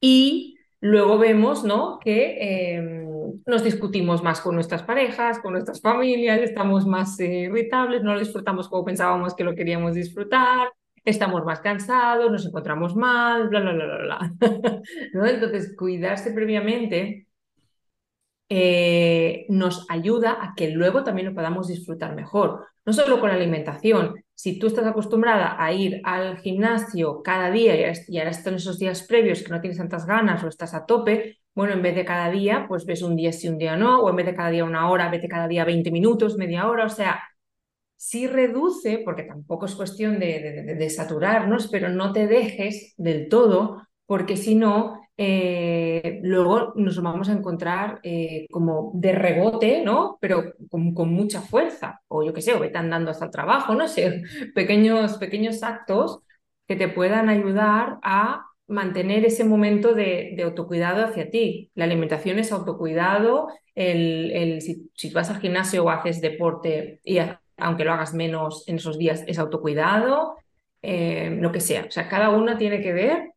y 0.00 0.56
luego 0.80 1.18
vemos, 1.18 1.64
¿no? 1.64 1.98
Que 2.00 2.76
eh, 2.76 2.99
nos 3.46 3.64
discutimos 3.64 4.22
más 4.22 4.40
con 4.40 4.54
nuestras 4.54 4.82
parejas, 4.82 5.38
con 5.40 5.52
nuestras 5.52 5.80
familias, 5.80 6.40
estamos 6.40 6.86
más 6.86 7.18
eh, 7.20 7.42
irritables, 7.44 8.02
no 8.02 8.14
lo 8.14 8.20
disfrutamos 8.20 8.68
como 8.68 8.84
pensábamos 8.84 9.34
que 9.34 9.44
lo 9.44 9.54
queríamos 9.54 9.94
disfrutar, 9.94 10.72
estamos 11.04 11.44
más 11.44 11.60
cansados, 11.60 12.30
nos 12.30 12.46
encontramos 12.46 12.96
mal, 12.96 13.48
bla, 13.48 13.60
bla, 13.60 13.72
bla, 13.72 13.84
bla, 13.86 13.98
bla. 13.98 14.32
¿No? 15.12 15.26
Entonces, 15.26 15.74
cuidarse 15.76 16.32
previamente 16.32 17.26
eh, 18.48 19.46
nos 19.48 19.86
ayuda 19.88 20.38
a 20.42 20.54
que 20.56 20.70
luego 20.70 21.04
también 21.04 21.28
lo 21.28 21.34
podamos 21.34 21.68
disfrutar 21.68 22.14
mejor. 22.16 22.66
No 22.84 22.92
solo 22.92 23.20
con 23.20 23.28
la 23.28 23.36
alimentación. 23.36 24.24
Si 24.34 24.58
tú 24.58 24.66
estás 24.66 24.86
acostumbrada 24.86 25.62
a 25.62 25.72
ir 25.72 26.00
al 26.04 26.38
gimnasio 26.38 27.22
cada 27.22 27.50
día 27.50 27.76
y 27.76 28.18
ahora- 28.18 28.32
en 28.44 28.54
esos 28.54 28.78
días 28.78 29.02
previos 29.02 29.42
que 29.42 29.50
no 29.50 29.60
tienes 29.60 29.78
tantas 29.78 30.06
ganas 30.06 30.42
o 30.42 30.48
estás 30.48 30.74
a 30.74 30.86
tope, 30.86 31.39
bueno, 31.54 31.74
en 31.74 31.82
vez 31.82 31.94
de 31.94 32.04
cada 32.04 32.30
día, 32.30 32.66
pues 32.68 32.86
ves 32.86 33.02
un 33.02 33.16
día 33.16 33.32
sí, 33.32 33.48
un 33.48 33.58
día 33.58 33.76
no, 33.76 34.00
o 34.00 34.10
en 34.10 34.16
vez 34.16 34.26
de 34.26 34.34
cada 34.34 34.50
día 34.50 34.64
una 34.64 34.88
hora, 34.90 35.10
vete 35.10 35.28
cada 35.28 35.48
día 35.48 35.64
20 35.64 35.90
minutos, 35.90 36.36
media 36.36 36.68
hora, 36.68 36.86
o 36.86 36.88
sea, 36.88 37.22
sí 37.96 38.26
reduce, 38.26 39.02
porque 39.04 39.24
tampoco 39.24 39.66
es 39.66 39.74
cuestión 39.74 40.18
de, 40.18 40.90
saturarnos, 40.90 41.68
pero 41.68 41.90
no 41.90 42.12
te 42.12 42.26
dejes 42.26 42.94
del 42.96 43.28
todo, 43.28 43.86
porque 44.06 44.36
si 44.36 44.54
no, 44.54 45.00
eh, 45.16 46.20
luego 46.22 46.72
nos 46.76 47.00
vamos 47.02 47.28
a 47.28 47.32
encontrar 47.32 48.00
eh, 48.02 48.46
como 48.50 48.92
de 48.94 49.12
rebote, 49.12 49.82
¿no? 49.84 50.18
Pero 50.20 50.54
con, 50.70 50.94
con 50.94 51.12
mucha 51.12 51.42
fuerza, 51.42 52.00
o 52.08 52.24
yo 52.24 52.32
qué 52.32 52.40
sé, 52.42 52.54
o 52.54 52.60
vete 52.60 52.78
andando 52.78 53.10
hasta 53.10 53.26
el 53.26 53.30
trabajo, 53.30 53.74
no 53.74 53.86
sé, 53.86 54.22
pequeños, 54.54 55.18
pequeños 55.18 55.62
actos 55.62 56.20
que 56.66 56.76
te 56.76 56.88
puedan 56.88 57.28
ayudar 57.28 57.98
a 58.02 58.46
mantener 58.70 59.24
ese 59.24 59.44
momento 59.44 59.94
de, 59.94 60.32
de 60.36 60.42
autocuidado 60.42 61.04
hacia 61.04 61.30
ti. 61.30 61.70
La 61.74 61.84
alimentación 61.84 62.38
es 62.38 62.52
autocuidado, 62.52 63.48
el, 63.74 64.30
el, 64.32 64.62
si, 64.62 64.90
si 64.94 65.10
vas 65.10 65.30
al 65.30 65.40
gimnasio 65.40 65.84
o 65.84 65.90
haces 65.90 66.20
deporte 66.20 67.00
y 67.04 67.18
aunque 67.56 67.84
lo 67.84 67.92
hagas 67.92 68.14
menos 68.14 68.64
en 68.68 68.76
esos 68.76 68.98
días, 68.98 69.24
es 69.26 69.38
autocuidado, 69.38 70.36
eh, 70.82 71.36
lo 71.40 71.52
que 71.52 71.60
sea. 71.60 71.84
O 71.86 71.90
sea, 71.90 72.08
cada 72.08 72.30
uno 72.30 72.56
tiene 72.56 72.80
que 72.80 72.92
ver 72.92 73.32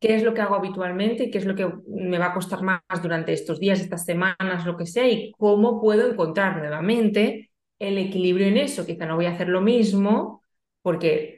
qué 0.00 0.16
es 0.16 0.22
lo 0.22 0.34
que 0.34 0.40
hago 0.40 0.54
habitualmente 0.54 1.24
y 1.24 1.30
qué 1.30 1.38
es 1.38 1.46
lo 1.46 1.54
que 1.54 1.70
me 1.88 2.18
va 2.18 2.26
a 2.26 2.34
costar 2.34 2.62
más 2.62 2.80
durante 3.02 3.32
estos 3.32 3.58
días, 3.58 3.80
estas 3.80 4.04
semanas, 4.04 4.66
lo 4.66 4.76
que 4.76 4.86
sea, 4.86 5.08
y 5.08 5.32
cómo 5.32 5.80
puedo 5.80 6.10
encontrar 6.10 6.56
nuevamente 6.58 7.50
el 7.78 7.98
equilibrio 7.98 8.46
en 8.46 8.58
eso. 8.58 8.86
Quizá 8.86 9.06
no 9.06 9.16
voy 9.16 9.26
a 9.26 9.32
hacer 9.32 9.48
lo 9.48 9.60
mismo 9.60 10.42
porque 10.82 11.33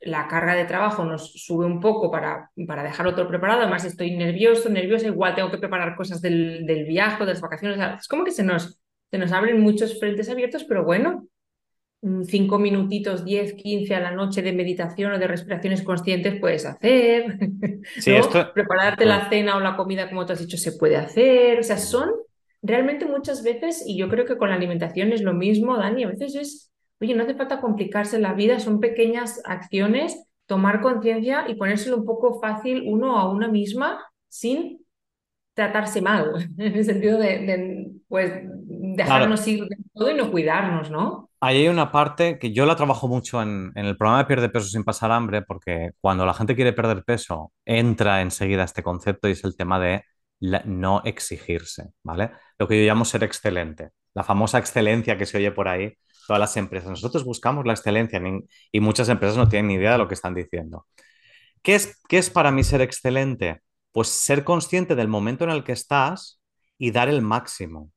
la 0.00 0.28
carga 0.28 0.54
de 0.54 0.64
trabajo 0.64 1.04
nos 1.04 1.32
sube 1.32 1.66
un 1.66 1.80
poco 1.80 2.10
para, 2.10 2.50
para 2.66 2.82
dejarlo 2.82 3.14
todo 3.14 3.28
preparado. 3.28 3.60
Además, 3.62 3.84
estoy 3.84 4.16
nervioso, 4.16 4.68
nerviosa, 4.68 5.06
igual 5.06 5.34
tengo 5.34 5.50
que 5.50 5.58
preparar 5.58 5.94
cosas 5.96 6.22
del, 6.22 6.64
del 6.66 6.84
viaje, 6.84 7.24
de 7.24 7.32
las 7.32 7.40
vacaciones. 7.40 7.76
O 7.76 7.80
sea, 7.80 7.96
es 8.00 8.08
como 8.08 8.24
que 8.24 8.30
se 8.30 8.42
nos, 8.42 8.80
se 9.10 9.18
nos 9.18 9.32
abren 9.32 9.60
muchos 9.60 9.98
frentes 9.98 10.30
abiertos, 10.30 10.64
pero 10.64 10.84
bueno, 10.84 11.28
mm, 12.02 12.22
cinco 12.24 12.58
minutitos, 12.58 13.24
10, 13.24 13.54
15 13.54 13.94
a 13.94 14.00
la 14.00 14.10
noche 14.12 14.42
de 14.42 14.52
meditación 14.52 15.12
o 15.12 15.18
de 15.18 15.26
respiraciones 15.26 15.82
conscientes 15.82 16.40
puedes 16.40 16.64
hacer, 16.64 17.38
Sí, 17.98 18.12
¿no? 18.12 18.16
esto... 18.18 18.52
Prepararte 18.54 19.04
la 19.04 19.28
cena 19.28 19.56
o 19.56 19.60
la 19.60 19.76
comida, 19.76 20.08
como 20.08 20.24
tú 20.26 20.32
has 20.32 20.40
dicho, 20.40 20.56
se 20.56 20.72
puede 20.72 20.96
hacer. 20.96 21.60
O 21.60 21.62
sea, 21.62 21.76
son 21.78 22.10
realmente 22.62 23.06
muchas 23.06 23.42
veces, 23.42 23.84
y 23.86 23.96
yo 23.96 24.08
creo 24.08 24.24
que 24.24 24.36
con 24.36 24.50
la 24.50 24.56
alimentación 24.56 25.12
es 25.12 25.22
lo 25.22 25.32
mismo, 25.32 25.76
Dani, 25.76 26.04
a 26.04 26.08
veces 26.08 26.34
es, 26.34 26.69
oye, 27.00 27.14
no 27.14 27.22
hace 27.24 27.34
falta 27.34 27.60
complicarse 27.60 28.18
la 28.18 28.34
vida, 28.34 28.60
son 28.60 28.80
pequeñas 28.80 29.40
acciones, 29.44 30.26
tomar 30.46 30.80
conciencia 30.80 31.46
y 31.48 31.54
ponérselo 31.54 31.96
un 31.98 32.04
poco 32.06 32.40
fácil 32.40 32.84
uno 32.86 33.18
a 33.18 33.30
una 33.30 33.48
misma 33.48 34.00
sin 34.28 34.84
tratarse 35.54 36.02
mal, 36.02 36.32
en 36.58 36.76
el 36.76 36.84
sentido 36.84 37.18
de, 37.18 37.38
de, 37.40 37.92
pues, 38.08 38.32
Claro, 39.02 39.26
dejarnos 39.26 39.46
ir 39.48 39.64
de 39.66 39.76
todo 39.94 40.10
y 40.10 40.14
no 40.14 40.30
cuidarnos, 40.30 40.90
¿no? 40.90 41.30
Ahí 41.42 41.58
hay 41.62 41.68
una 41.68 41.90
parte 41.90 42.38
que 42.38 42.52
yo 42.52 42.66
la 42.66 42.76
trabajo 42.76 43.08
mucho 43.08 43.40
en, 43.42 43.72
en 43.74 43.86
el 43.86 43.96
programa 43.96 44.18
de 44.18 44.26
Pierde 44.26 44.50
Peso 44.50 44.68
sin 44.68 44.84
pasar 44.84 45.10
hambre, 45.10 45.40
porque 45.42 45.92
cuando 46.00 46.26
la 46.26 46.34
gente 46.34 46.54
quiere 46.54 46.72
perder 46.74 47.02
peso, 47.04 47.52
entra 47.64 48.20
enseguida 48.20 48.64
este 48.64 48.82
concepto 48.82 49.26
y 49.28 49.32
es 49.32 49.44
el 49.44 49.56
tema 49.56 49.80
de 49.80 50.04
la- 50.40 50.62
no 50.66 51.00
exigirse, 51.04 51.92
¿vale? 52.02 52.30
Lo 52.58 52.68
que 52.68 52.78
yo 52.80 52.86
llamo 52.86 53.04
ser 53.06 53.24
excelente, 53.24 53.90
la 54.12 54.22
famosa 54.22 54.58
excelencia 54.58 55.16
que 55.16 55.24
se 55.26 55.38
oye 55.38 55.50
por 55.52 55.68
ahí, 55.68 55.94
todas 56.30 56.40
las 56.40 56.56
empresas. 56.56 56.88
Nosotros 56.90 57.24
buscamos 57.24 57.66
la 57.66 57.72
excelencia 57.72 58.22
y 58.70 58.80
muchas 58.80 59.08
empresas 59.08 59.36
no 59.36 59.48
tienen 59.48 59.66
ni 59.66 59.74
idea 59.74 59.92
de 59.94 59.98
lo 59.98 60.06
que 60.06 60.14
están 60.14 60.32
diciendo. 60.32 60.86
¿Qué 61.62 61.74
es, 61.74 62.00
qué 62.08 62.18
es 62.18 62.30
para 62.30 62.52
mí 62.52 62.64
ser 62.64 62.82
excelente? 62.82 63.60
Pues 63.92 64.08
ser 64.08 64.44
consciente 64.44 64.94
del 64.96 65.08
momento 65.08 65.44
en 65.44 65.50
el 65.50 65.64
que 65.64 65.72
estás 65.72 66.40
y 66.78 66.92
dar 66.92 67.08
el 67.08 67.22
máximo. 67.22 67.90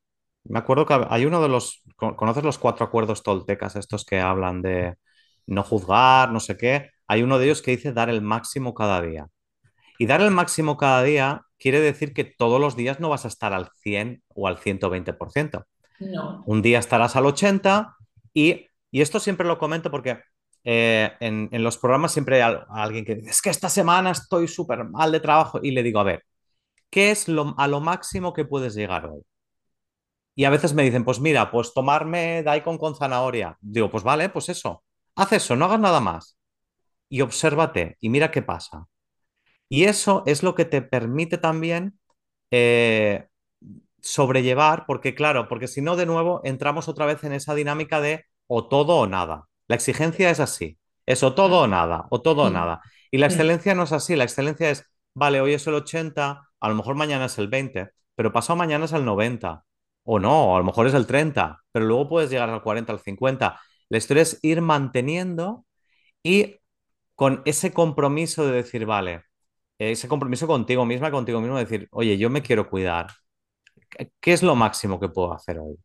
Me 0.44 0.58
acuerdo 0.58 0.86
que 0.86 1.06
hay 1.10 1.26
uno 1.26 1.42
de 1.42 1.48
los, 1.48 1.82
¿con- 1.96 2.16
¿conoces 2.16 2.44
los 2.44 2.58
cuatro 2.58 2.86
acuerdos 2.86 3.22
toltecas, 3.22 3.76
estos 3.76 4.04
que 4.04 4.20
hablan 4.20 4.62
de 4.62 4.96
no 5.46 5.62
juzgar, 5.62 6.32
no 6.32 6.40
sé 6.40 6.56
qué? 6.56 6.90
Hay 7.08 7.22
uno 7.22 7.38
de 7.38 7.46
ellos 7.46 7.62
que 7.62 7.72
dice 7.72 7.92
dar 7.92 8.10
el 8.10 8.22
máximo 8.22 8.74
cada 8.74 9.00
día. 9.02 9.28
Y 9.98 10.06
dar 10.06 10.20
el 10.22 10.30
máximo 10.30 10.76
cada 10.76 11.02
día 11.02 11.42
quiere 11.58 11.80
decir 11.80 12.14
que 12.14 12.24
todos 12.24 12.60
los 12.60 12.76
días 12.76 13.00
no 13.00 13.08
vas 13.10 13.24
a 13.24 13.28
estar 13.28 13.52
al 13.52 13.70
100 13.82 14.22
o 14.28 14.48
al 14.48 14.58
120%. 14.58 15.66
No. 16.00 16.42
Un 16.46 16.62
día 16.62 16.78
estarás 16.78 17.16
al 17.16 17.26
80 17.26 17.96
y, 18.34 18.66
y 18.90 19.00
esto 19.02 19.20
siempre 19.20 19.46
lo 19.46 19.58
comento 19.58 19.90
porque 19.90 20.20
eh, 20.64 21.12
en, 21.20 21.48
en 21.52 21.64
los 21.64 21.78
programas 21.78 22.12
siempre 22.12 22.36
hay 22.36 22.42
al- 22.42 22.66
alguien 22.70 23.04
que 23.04 23.16
dice, 23.16 23.30
es 23.30 23.42
que 23.42 23.50
esta 23.50 23.68
semana 23.70 24.10
estoy 24.12 24.48
súper 24.48 24.84
mal 24.84 25.12
de 25.12 25.20
trabajo 25.20 25.60
y 25.62 25.70
le 25.72 25.82
digo, 25.82 26.00
a 26.00 26.04
ver, 26.04 26.24
¿qué 26.90 27.10
es 27.12 27.28
lo, 27.28 27.54
a 27.58 27.68
lo 27.68 27.80
máximo 27.80 28.32
que 28.34 28.44
puedes 28.46 28.74
llegar 28.76 29.06
hoy? 29.06 29.22
Y 30.34 30.44
a 30.44 30.50
veces 30.50 30.74
me 30.74 30.82
dicen, 30.82 31.04
pues 31.04 31.20
mira, 31.20 31.50
pues 31.50 31.72
tomarme 31.74 32.42
daikon 32.42 32.78
con 32.78 32.96
zanahoria. 32.96 33.56
Digo, 33.60 33.90
pues 33.90 34.02
vale, 34.02 34.28
pues 34.30 34.48
eso. 34.48 34.82
Haz 35.16 35.32
eso, 35.32 35.54
no 35.56 35.66
hagas 35.66 35.80
nada 35.80 36.00
más. 36.00 36.36
Y 37.10 37.22
obsérvate 37.22 37.96
y 38.00 38.10
mira 38.10 38.30
qué 38.32 38.42
pasa. 38.42 38.86
Y 39.68 39.84
eso 39.84 40.24
es 40.26 40.42
lo 40.42 40.54
que 40.54 40.64
te 40.66 40.82
permite 40.82 41.38
también 41.38 41.98
eh, 42.50 43.28
sobrellevar, 44.04 44.84
porque 44.86 45.14
claro, 45.14 45.48
porque 45.48 45.68
si 45.68 45.80
no, 45.82 45.96
de 45.96 46.06
nuevo, 46.06 46.40
entramos 46.44 46.88
otra 46.88 47.06
vez 47.06 47.24
en 47.24 47.32
esa 47.32 47.54
dinámica 47.54 48.00
de 48.00 48.24
o 48.46 48.68
todo 48.68 48.98
o 48.98 49.06
nada. 49.06 49.48
La 49.68 49.76
exigencia 49.76 50.30
es 50.30 50.40
así, 50.40 50.78
es 51.06 51.22
o 51.22 51.34
todo 51.34 51.62
o 51.62 51.66
nada, 51.66 52.06
o 52.10 52.20
todo 52.22 52.42
o 52.44 52.50
Mm, 52.50 52.50
nada. 52.50 52.82
Y 53.10 53.18
la 53.18 53.26
mm, 53.26 53.26
excelencia 53.26 53.74
no 53.74 53.84
es 53.84 53.92
así, 53.92 54.16
la 54.16 54.24
excelencia 54.24 54.70
es, 54.70 54.84
vale, 55.14 55.40
hoy 55.40 55.54
es 55.54 55.66
el 55.66 55.74
80, 55.74 56.48
a 56.60 56.68
lo 56.68 56.74
mejor 56.74 56.94
mañana 56.96 57.26
es 57.26 57.38
el 57.38 57.48
20, 57.48 57.90
pero 58.14 58.32
pasado 58.32 58.56
mañana 58.56 58.84
es 58.86 58.92
el 58.92 59.04
90, 59.04 59.64
o 60.04 60.18
no, 60.18 60.54
a 60.56 60.58
lo 60.58 60.64
mejor 60.64 60.86
es 60.86 60.94
el 60.94 61.06
30, 61.06 61.60
pero 61.72 61.86
luego 61.86 62.08
puedes 62.08 62.30
llegar 62.30 62.50
al 62.50 62.62
40, 62.62 62.92
al 62.92 63.00
50. 63.00 63.60
La 63.88 63.98
historia 63.98 64.22
es 64.22 64.38
ir 64.42 64.60
manteniendo 64.60 65.64
y 66.22 66.56
con 67.14 67.42
ese 67.46 67.72
compromiso 67.72 68.46
de 68.46 68.52
decir, 68.52 68.86
vale, 68.86 69.24
ese 69.78 70.08
compromiso 70.08 70.46
contigo 70.46 70.86
misma, 70.86 71.10
contigo 71.10 71.40
mismo, 71.40 71.56
de 71.58 71.64
decir, 71.64 71.88
oye, 71.92 72.18
yo 72.18 72.30
me 72.30 72.42
quiero 72.42 72.68
cuidar. 72.70 73.08
¿Qué 74.20 74.32
es 74.32 74.42
lo 74.42 74.54
máximo 74.54 75.00
que 75.00 75.08
puedo 75.08 75.32
hacer 75.32 75.58
hoy? 75.58 75.76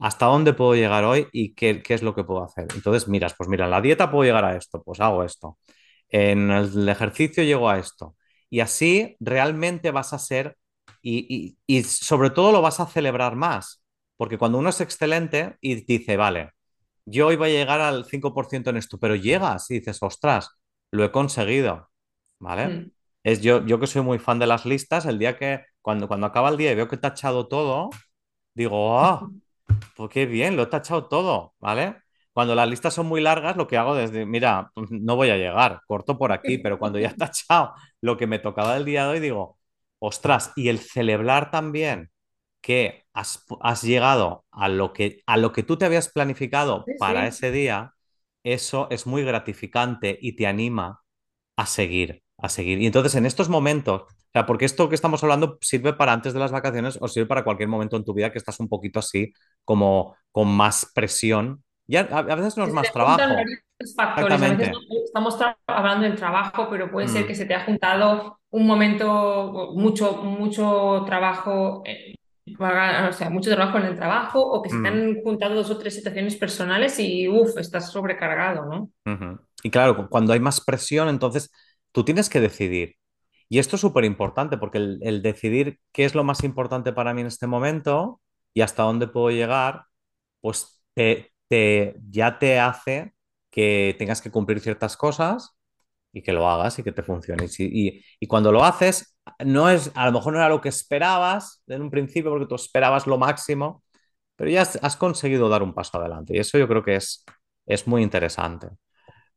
¿Hasta 0.00 0.26
dónde 0.26 0.54
puedo 0.54 0.74
llegar 0.74 1.04
hoy 1.04 1.28
y 1.32 1.54
qué, 1.54 1.82
qué 1.82 1.94
es 1.94 2.02
lo 2.02 2.14
que 2.14 2.24
puedo 2.24 2.44
hacer? 2.44 2.66
Entonces, 2.74 3.08
miras, 3.08 3.34
pues 3.36 3.48
mira, 3.48 3.64
en 3.66 3.70
la 3.72 3.80
dieta 3.80 4.10
puedo 4.10 4.24
llegar 4.24 4.44
a 4.44 4.56
esto, 4.56 4.82
pues 4.82 5.00
hago 5.00 5.24
esto. 5.24 5.58
En 6.08 6.50
el 6.50 6.88
ejercicio 6.88 7.44
llego 7.44 7.70
a 7.70 7.78
esto. 7.78 8.16
Y 8.50 8.60
así 8.60 9.16
realmente 9.20 9.90
vas 9.90 10.12
a 10.12 10.18
ser 10.18 10.56
y, 11.02 11.56
y, 11.66 11.78
y 11.80 11.84
sobre 11.84 12.30
todo 12.30 12.52
lo 12.52 12.62
vas 12.62 12.80
a 12.80 12.86
celebrar 12.86 13.36
más. 13.36 13.82
Porque 14.16 14.38
cuando 14.38 14.58
uno 14.58 14.70
es 14.70 14.80
excelente 14.80 15.56
y 15.60 15.76
dice, 15.84 16.16
vale, 16.16 16.52
yo 17.04 17.32
iba 17.32 17.46
a 17.46 17.48
llegar 17.48 17.80
al 17.80 18.04
5% 18.04 18.70
en 18.70 18.76
esto, 18.76 18.98
pero 18.98 19.14
llegas 19.16 19.70
y 19.70 19.74
dices, 19.80 19.98
ostras, 20.02 20.50
lo 20.90 21.04
he 21.04 21.12
conseguido, 21.12 21.90
¿vale? 22.38 22.68
Mm. 22.68 22.92
Es 23.24 23.40
yo, 23.42 23.64
yo 23.66 23.80
que 23.80 23.86
soy 23.86 24.02
muy 24.02 24.18
fan 24.18 24.38
de 24.38 24.46
las 24.46 24.66
listas, 24.66 25.06
el 25.06 25.18
día 25.18 25.36
que, 25.36 25.62
cuando, 25.82 26.08
cuando 26.08 26.26
acaba 26.26 26.48
el 26.50 26.56
día 26.56 26.72
y 26.72 26.74
veo 26.74 26.88
que 26.88 26.96
he 26.96 26.98
tachado 26.98 27.48
todo, 27.48 27.90
digo, 28.54 28.98
ah, 29.00 29.32
pues 29.96 30.10
qué 30.10 30.26
bien, 30.26 30.56
lo 30.56 30.62
he 30.64 30.66
tachado 30.66 31.08
todo, 31.08 31.54
¿vale? 31.60 31.96
Cuando 32.32 32.54
las 32.54 32.68
listas 32.68 32.94
son 32.94 33.06
muy 33.06 33.20
largas, 33.20 33.56
lo 33.56 33.66
que 33.66 33.76
hago 33.76 33.96
es, 33.98 34.12
mira, 34.12 34.70
pues 34.74 34.90
no 34.90 35.16
voy 35.16 35.30
a 35.30 35.36
llegar, 35.36 35.82
corto 35.86 36.18
por 36.18 36.32
aquí, 36.32 36.58
pero 36.58 36.78
cuando 36.78 36.98
ya 36.98 37.08
he 37.10 37.14
tachado 37.16 37.74
lo 38.00 38.16
que 38.16 38.26
me 38.26 38.38
tocaba 38.38 38.76
el 38.76 38.84
día 38.84 39.04
de 39.06 39.10
hoy, 39.10 39.20
digo, 39.20 39.58
ostras, 39.98 40.52
y 40.56 40.68
el 40.68 40.78
celebrar 40.80 41.50
también 41.50 42.10
que 42.60 43.04
has, 43.12 43.44
has 43.60 43.82
llegado 43.82 44.44
a 44.50 44.68
lo 44.68 44.92
que, 44.92 45.22
a 45.26 45.36
lo 45.36 45.52
que 45.52 45.62
tú 45.62 45.76
te 45.78 45.84
habías 45.86 46.08
planificado 46.10 46.86
Sí, 46.86 46.92
para 46.96 47.26
sí. 47.28 47.28
ese 47.28 47.50
día, 47.50 47.94
eso 48.42 48.88
es 48.90 49.06
muy 49.06 49.24
gratificante 49.24 50.18
y 50.20 50.32
te 50.36 50.46
anima 50.46 51.02
a 51.56 51.66
seguir, 51.66 52.22
a 52.38 52.48
seguir. 52.48 52.80
Y 52.80 52.86
entonces 52.86 53.14
en 53.14 53.26
estos 53.26 53.48
momentos, 53.48 54.04
sea, 54.38 54.46
porque 54.46 54.64
esto 54.64 54.88
que 54.88 54.94
estamos 54.94 55.22
hablando 55.22 55.58
sirve 55.60 55.92
para 55.94 56.12
antes 56.12 56.32
de 56.34 56.40
las 56.40 56.52
vacaciones 56.52 56.98
o 57.00 57.08
sirve 57.08 57.26
para 57.26 57.44
cualquier 57.44 57.68
momento 57.68 57.96
en 57.96 58.04
tu 58.04 58.14
vida 58.14 58.32
que 58.32 58.38
estás 58.38 58.60
un 58.60 58.68
poquito 58.68 58.98
así, 59.00 59.32
como 59.64 60.16
con 60.32 60.48
más 60.48 60.90
presión. 60.94 61.64
Ya 61.86 62.00
a, 62.10 62.18
a 62.18 62.34
veces 62.36 62.56
no 62.56 62.64
es 62.64 62.70
se 62.70 62.72
más 62.72 62.92
te 62.92 62.92
trabajo, 62.92 63.52
factores. 63.94 64.14
A 64.14 64.24
veces 64.26 65.04
estamos 65.06 65.36
hablando 65.66 66.04
del 66.06 66.16
trabajo, 66.16 66.68
pero 66.70 66.90
puede 66.90 67.08
ser 67.08 67.26
Mm, 67.26 67.28
que 67.28 67.34
se 67.34 67.46
te 67.46 67.54
ha 67.54 67.64
juntado 67.64 68.40
un 68.50 68.66
momento, 68.66 69.72
mucho, 69.74 70.14
mucho 70.24 71.04
trabajo, 71.06 71.82
eh, 71.86 72.14
o 73.08 73.12
sea, 73.12 73.30
mucho 73.30 73.50
trabajo 73.54 73.78
en 73.78 73.84
el 73.86 73.96
trabajo, 73.96 74.40
o 74.40 74.62
que 74.62 74.70
se 74.70 74.80
te 74.80 74.88
mm, 74.88 74.98
han 74.98 75.22
juntado 75.22 75.54
dos 75.54 75.70
o 75.70 75.78
tres 75.78 75.94
situaciones 75.94 76.36
personales 76.36 76.98
y 76.98 77.28
uff, 77.28 77.56
estás 77.58 77.92
sobrecargado, 77.92 78.64
¿no? 78.66 78.90
ujú. 79.06 79.38
Y 79.62 79.70
claro, 79.70 79.96
cu- 79.96 80.08
cuando 80.08 80.32
hay 80.32 80.40
más 80.40 80.60
presión, 80.60 81.08
entonces 81.08 81.50
tú 81.92 82.04
tienes 82.04 82.28
que 82.28 82.40
decidir. 82.40 82.96
Y 83.48 83.58
esto 83.58 83.76
es 83.76 83.80
súper 83.82 84.04
importante 84.04 84.58
porque 84.58 84.78
el, 84.78 85.22
decidir 85.22 85.80
qué 85.92 86.04
es 86.04 86.14
lo 86.14 86.24
más 86.24 86.44
importante 86.44 86.92
para 86.92 87.14
mí 87.14 87.22
en 87.22 87.28
este 87.28 87.46
momento 87.46 88.20
y 88.54 88.60
hasta 88.62 88.82
dónde 88.82 89.08
puedo 89.08 89.30
llegar, 89.30 89.84
pues 90.40 90.82
te, 90.94 91.32
ya 92.10 92.38
te 92.38 92.58
hace 92.60 93.14
que 93.50 93.96
tengas 93.98 94.20
que 94.22 94.30
cumplir 94.30 94.60
ciertas 94.60 94.96
cosas 94.96 95.56
y 96.12 96.22
que 96.22 96.32
lo 96.32 96.48
hagas 96.48 96.78
y 96.78 96.82
que 96.82 96.92
te 96.92 97.02
funcione. 97.02 97.46
Y 97.58 98.26
cuando 98.26 98.52
lo 98.52 98.64
haces, 98.64 99.16
no 99.44 99.68
es, 99.70 99.90
a 99.94 100.06
lo 100.06 100.12
mejor 100.12 100.32
no 100.32 100.38
era 100.40 100.48
lo 100.48 100.60
que 100.60 100.68
esperabas 100.68 101.62
en 101.66 101.82
un 101.82 101.90
principio 101.90 102.30
porque 102.30 102.46
tú 102.46 102.54
esperabas 102.54 103.06
lo 103.06 103.18
máximo, 103.18 103.84
pero 104.36 104.50
ya 104.50 104.62
has, 104.62 104.78
has 104.82 104.96
conseguido 104.96 105.48
dar 105.48 105.62
un 105.62 105.74
paso 105.74 105.98
adelante 105.98 106.36
y 106.36 106.40
eso 106.40 106.58
yo 106.58 106.68
creo 106.68 106.82
que 106.84 106.96
es, 106.96 107.24
es 107.66 107.86
muy 107.86 108.02
interesante. 108.02 108.68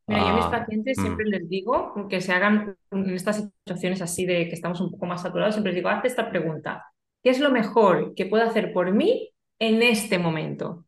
Mira, 0.06 0.22
yo 0.22 0.28
a 0.30 0.32
mis 0.34 0.46
Ah, 0.46 0.50
pacientes 0.50 0.98
mm, 0.98 1.02
siempre 1.02 1.26
les 1.26 1.48
digo 1.48 1.94
que 2.08 2.20
se 2.20 2.32
hagan 2.32 2.76
en 2.90 3.10
estas 3.10 3.36
situaciones 3.64 4.02
así 4.02 4.26
de 4.26 4.48
que 4.48 4.54
estamos 4.54 4.80
un 4.80 4.90
poco 4.90 5.06
más 5.06 5.22
saturados, 5.22 5.54
siempre 5.54 5.72
les 5.72 5.78
digo, 5.80 5.88
hazte 5.88 6.08
esta 6.08 6.30
pregunta. 6.30 6.84
¿Qué 7.22 7.30
es 7.30 7.40
lo 7.40 7.50
mejor 7.50 8.14
que 8.14 8.26
puedo 8.26 8.44
hacer 8.44 8.72
por 8.72 8.92
mí 8.92 9.32
en 9.58 9.82
este 9.82 10.18
momento? 10.18 10.86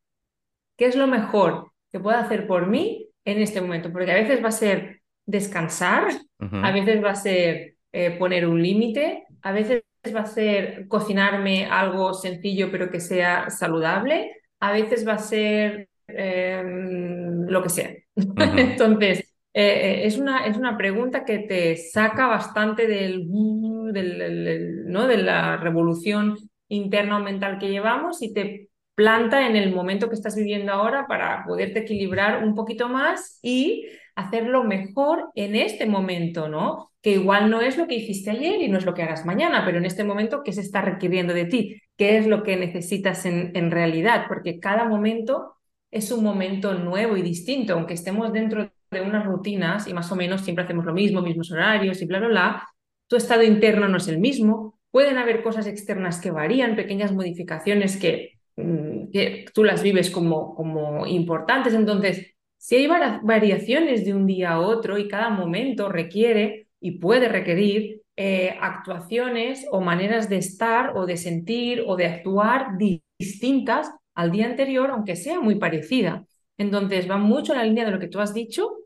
¿Qué 0.77 0.87
es 0.87 0.97
lo 0.97 1.07
mejor 1.07 1.73
que 1.93 2.01
puedo 2.01 2.17
hacer 2.19 2.47
por 2.47 2.67
mí 2.67 3.09
en 3.25 3.41
este 3.41 3.61
momento? 3.61 3.93
Porque 3.93 4.11
a 4.13 4.17
veces 4.17 4.43
va 4.43 4.49
a 4.49 4.53
ser 4.53 5.03
descansar, 5.27 6.09
a 6.39 6.73
veces 6.73 7.03
va 7.03 7.11
a 7.11 7.15
ser 7.15 7.77
eh, 7.93 8.11
poner 8.19 8.47
un 8.47 8.63
límite, 8.63 9.25
a 9.43 9.53
veces 9.53 9.85
va 10.15 10.21
a 10.23 10.27
ser 10.27 10.87
cocinarme 10.89 11.67
algo 11.67 12.13
sencillo 12.15 12.71
pero 12.71 12.91
que 12.91 13.01
sea 13.01 13.49
saludable, 13.51 14.33
a 14.61 14.73
veces 14.73 15.07
va 15.07 15.15
a 15.15 15.19
ser 15.19 15.89
eh, 16.09 16.63
lo 16.67 17.63
que 17.63 17.69
sea. 17.71 17.91
Entonces, 18.57 19.21
eh, 19.53 20.03
eh, 20.03 20.07
es 20.07 20.19
una, 20.19 20.47
es 20.47 20.57
una 20.57 20.77
pregunta 20.77 21.25
que 21.25 21.39
te 21.39 21.77
saca 21.77 22.27
bastante 22.27 22.87
del, 22.87 23.27
¿no? 23.31 25.07
de 25.07 25.19
la 25.19 25.57
revolución 25.57 26.37
interna 26.69 27.19
o 27.19 27.21
mental 27.21 27.59
que 27.59 27.71
llevamos 27.71 28.23
y 28.23 28.33
te 28.33 28.69
planta 28.95 29.47
en 29.47 29.57
el 29.57 29.75
momento 29.75 30.09
que 30.09 30.15
estás 30.15 30.37
viviendo 30.37 30.73
ahora 30.73 31.07
para 31.07 31.45
poderte 31.45 31.81
equilibrar 31.81 32.45
un 32.45 32.55
poquito 32.55 32.89
más 32.89 33.39
y 33.43 33.87
hacerlo 34.15 34.65
mejor 34.65 35.31
en 35.35 35.57
este 35.57 35.87
momento, 35.87 36.49
¿no? 36.49 36.93
Que 37.03 37.13
igual 37.13 37.51
no 37.51 37.61
es 37.61 37.77
lo 37.77 37.87
que 37.89 37.97
hiciste 37.97 38.31
ayer 38.31 38.61
y 38.63 38.69
no 38.69 38.79
es 38.79 38.87
lo 38.87 38.95
que 38.95 39.03
hagas 39.03 39.27
mañana, 39.27 39.65
pero 39.65 39.79
en 39.79 39.85
este 39.85 40.05
momento, 40.05 40.43
¿qué 40.45 40.53
se 40.53 40.61
está 40.61 40.81
requiriendo 40.81 41.35
de 41.35 41.47
ti? 41.47 41.81
¿Qué 41.97 42.19
es 42.19 42.27
lo 42.27 42.45
que 42.45 42.57
necesitas 42.57 43.27
en, 43.27 43.51
en 43.57 43.71
realidad? 43.73 44.27
Porque 44.29 44.61
cada 44.61 44.85
momento 44.85 45.54
es 45.95 46.11
un 46.11 46.25
momento 46.25 46.75
nuevo 46.75 47.17
y 47.17 47.23
distinto, 47.23 47.75
aunque 47.75 47.95
estemos 47.95 48.33
dentro 48.33 48.69
de 48.91 49.01
unas 49.01 49.25
rutinas 49.25 49.87
y 49.87 49.95
más 49.95 50.11
o 50.11 50.17
menos 50.17 50.41
siempre 50.41 50.65
hacemos 50.65 50.85
lo 50.85 50.93
mismo, 50.93 51.23
mismos 51.23 51.53
horarios 51.53 52.03
y 52.03 52.07
bla, 52.07 52.19
bla, 52.19 52.29
bla, 52.29 52.69
tu 53.07 53.15
estado 53.15 53.45
interno 53.45 53.87
no 53.87 53.99
es 53.99 54.09
el 54.09 54.19
mismo, 54.19 54.77
pueden 54.91 55.19
haber 55.19 55.45
cosas 55.45 55.69
externas 55.69 56.21
que 56.21 56.33
varían, 56.33 56.75
pequeñas 56.75 57.13
modificaciones 57.13 57.97
que, 57.97 58.33
mm, 58.57 59.13
que 59.13 59.45
tú 59.55 59.63
las 59.63 59.85
vives 59.85 60.11
como, 60.11 60.57
como 60.57 61.07
importantes, 61.07 61.75
entonces, 61.75 62.35
si 62.59 62.75
hay 62.75 62.89
variaciones 63.23 64.05
de 64.05 64.15
un 64.15 64.27
día 64.27 64.55
a 64.55 64.61
otro 64.61 64.99
y 64.99 65.07
cada 65.07 65.31
momento 65.31 65.89
requiere 65.89 66.67
y 66.81 66.99
puede 66.99 67.29
requerir 67.29 68.03
eh, 68.17 68.57
actuaciones 68.61 69.65
o 69.71 69.81
maneras 69.81 70.29
de 70.29 70.39
estar 70.39 70.97
o 70.97 71.07
de 71.07 71.17
sentir 71.17 71.85
o 71.87 71.95
de 71.95 72.07
actuar 72.07 72.79
distintas 72.79 73.93
al 74.15 74.31
día 74.31 74.47
anterior, 74.47 74.91
aunque 74.91 75.17
sea 75.17 75.41
muy 75.41 75.57
parecida. 75.57 76.25
Entonces, 76.59 77.11
va 77.11 77.17
mucho 77.19 77.53
en 77.53 77.59
la 77.59 77.65
línea 77.65 77.85
de 77.85 77.91
lo 77.91 77.99
que 77.99 78.09
tú 78.09 78.21
has 78.21 78.35
dicho. 78.35 78.79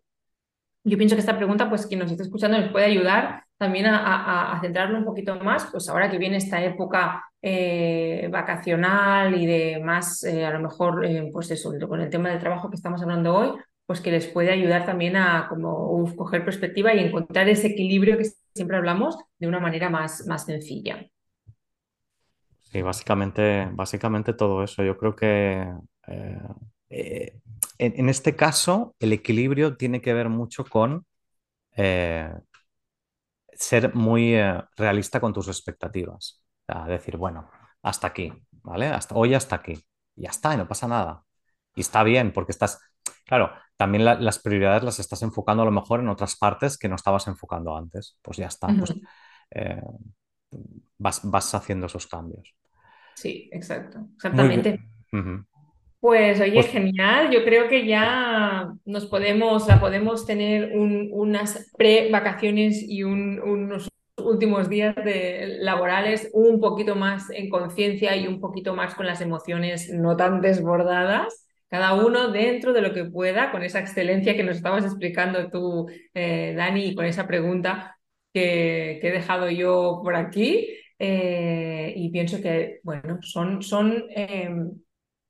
Yo 0.84 0.96
pienso 0.96 1.16
que 1.16 1.20
esta 1.20 1.36
pregunta, 1.36 1.68
pues 1.68 1.86
quien 1.86 2.00
nos 2.00 2.10
esté 2.10 2.22
escuchando 2.22 2.58
nos 2.58 2.70
puede 2.72 2.86
ayudar 2.86 3.44
también 3.58 3.86
a, 3.86 4.58
centrarlo 4.62 4.98
un 4.98 5.04
poquito 5.04 5.34
más, 5.36 5.66
pues 5.70 5.88
ahora 5.88 6.10
que 6.10 6.18
viene 6.18 6.36
esta 6.36 6.62
época 6.62 7.24
eh, 7.42 8.28
vacacional 8.30 9.34
y 9.34 9.46
de 9.46 9.80
más, 9.84 10.22
eh, 10.24 10.46
a 10.46 10.50
lo 10.52 10.60
mejor, 10.60 11.04
eh, 11.04 11.28
pues 11.32 11.50
eso, 11.50 11.72
con 11.88 12.00
el 12.00 12.08
tema 12.08 12.30
del 12.30 12.38
trabajo 12.38 12.70
que 12.70 12.76
estamos 12.76 13.02
hablando 13.02 13.34
hoy, 13.34 13.50
pues 13.84 14.00
que 14.00 14.12
les 14.12 14.26
puede 14.28 14.52
ayudar 14.52 14.86
también 14.86 15.16
a 15.16 15.46
como 15.48 16.14
coger 16.16 16.44
perspectiva 16.44 16.94
y 16.94 17.00
encontrar 17.00 17.48
ese 17.48 17.68
equilibrio 17.68 18.16
que 18.16 18.26
siempre 18.54 18.76
hablamos 18.76 19.18
de 19.38 19.48
una 19.48 19.60
manera 19.60 19.90
más, 19.90 20.26
más 20.26 20.44
sencilla. 20.44 21.08
Sí, 22.70 22.82
básicamente, 22.82 23.68
básicamente 23.72 24.34
todo 24.34 24.62
eso. 24.62 24.82
Yo 24.84 24.98
creo 24.98 25.16
que 25.16 25.66
eh, 26.06 26.38
eh, 26.90 27.40
en, 27.78 27.94
en 27.98 28.08
este 28.10 28.36
caso 28.36 28.94
el 29.00 29.12
equilibrio 29.14 29.76
tiene 29.76 30.02
que 30.02 30.12
ver 30.12 30.28
mucho 30.28 30.64
con 30.66 31.06
eh, 31.76 32.32
ser 33.52 33.94
muy 33.94 34.34
realista 34.76 35.20
con 35.20 35.32
tus 35.32 35.48
expectativas. 35.48 36.42
O 36.68 36.72
sea, 36.72 36.84
decir, 36.86 37.16
bueno, 37.16 37.50
hasta 37.82 38.06
aquí, 38.08 38.32
¿vale? 38.62 38.86
Hasta, 38.86 39.14
hoy 39.14 39.34
hasta 39.34 39.56
aquí. 39.56 39.72
Y 40.16 40.22
ya 40.22 40.30
está, 40.30 40.54
y 40.54 40.56
no 40.56 40.68
pasa 40.68 40.88
nada. 40.88 41.24
Y 41.74 41.80
está 41.80 42.02
bien, 42.02 42.32
porque 42.32 42.52
estás, 42.52 42.80
claro, 43.26 43.50
también 43.76 44.04
la- 44.04 44.14
las 44.20 44.38
prioridades 44.38 44.82
las 44.82 44.98
estás 44.98 45.22
enfocando 45.22 45.62
a 45.62 45.66
lo 45.66 45.72
mejor 45.72 46.00
en 46.00 46.08
otras 46.08 46.36
partes 46.36 46.76
que 46.78 46.88
no 46.88 46.96
estabas 46.96 47.26
enfocando 47.28 47.76
antes. 47.76 48.18
Pues 48.22 48.36
ya 48.38 48.46
está, 48.48 48.76
pues 48.76 48.94
eh, 49.50 49.80
vas, 50.98 51.20
vas 51.24 51.54
haciendo 51.54 51.86
esos 51.86 52.06
cambios. 52.06 52.54
Sí, 53.14 53.48
exacto, 53.52 54.08
exactamente. 54.14 54.78
Pues 56.00 56.40
oye, 56.40 56.54
Pues 56.54 56.68
genial. 56.68 57.30
Yo 57.32 57.44
creo 57.44 57.68
que 57.68 57.86
ya 57.86 58.72
nos 58.84 59.06
podemos, 59.06 59.66
la 59.66 59.80
podemos 59.80 60.26
tener 60.26 60.76
un- 60.76 61.08
unas 61.12 61.72
pre-vacaciones 61.76 62.82
y 62.88 63.02
un- 63.02 63.40
unos 63.40 63.88
últimos 64.16 64.68
días 64.68 64.94
de, 64.96 65.58
laborales 65.60 66.30
un 66.32 66.60
poquito 66.60 66.94
más 66.94 67.30
en 67.30 67.48
conciencia 67.50 68.16
y 68.16 68.26
un 68.28 68.40
poquito 68.40 68.74
más 68.74 68.94
con 68.94 69.06
las 69.06 69.20
emociones 69.20 69.90
no 69.92 70.16
tan 70.16 70.40
desbordadas. 70.40 71.46
Cada 71.68 71.94
uno 71.94 72.28
dentro 72.30 72.72
de 72.72 72.80
lo 72.82 72.94
que 72.94 73.04
pueda, 73.04 73.50
con 73.50 73.62
esa 73.62 73.80
excelencia 73.80 74.36
que 74.36 74.44
nos 74.44 74.56
estabas 74.56 74.84
explicando 74.84 75.50
tú, 75.50 75.86
eh, 76.14 76.54
Dani, 76.56 76.86
y 76.86 76.94
con 76.94 77.04
esa 77.06 77.26
pregunta 77.26 77.97
que, 78.38 79.08
he 79.08 79.12
dejado 79.12 79.50
yo 79.50 80.00
por 80.02 80.16
aquí. 80.16 80.68
Eh, 80.98 81.92
y 81.96 82.10
pienso 82.10 82.40
que, 82.42 82.80
bueno, 82.82 83.18
son, 83.22 83.62
son 83.62 84.04
em, 84.10 84.70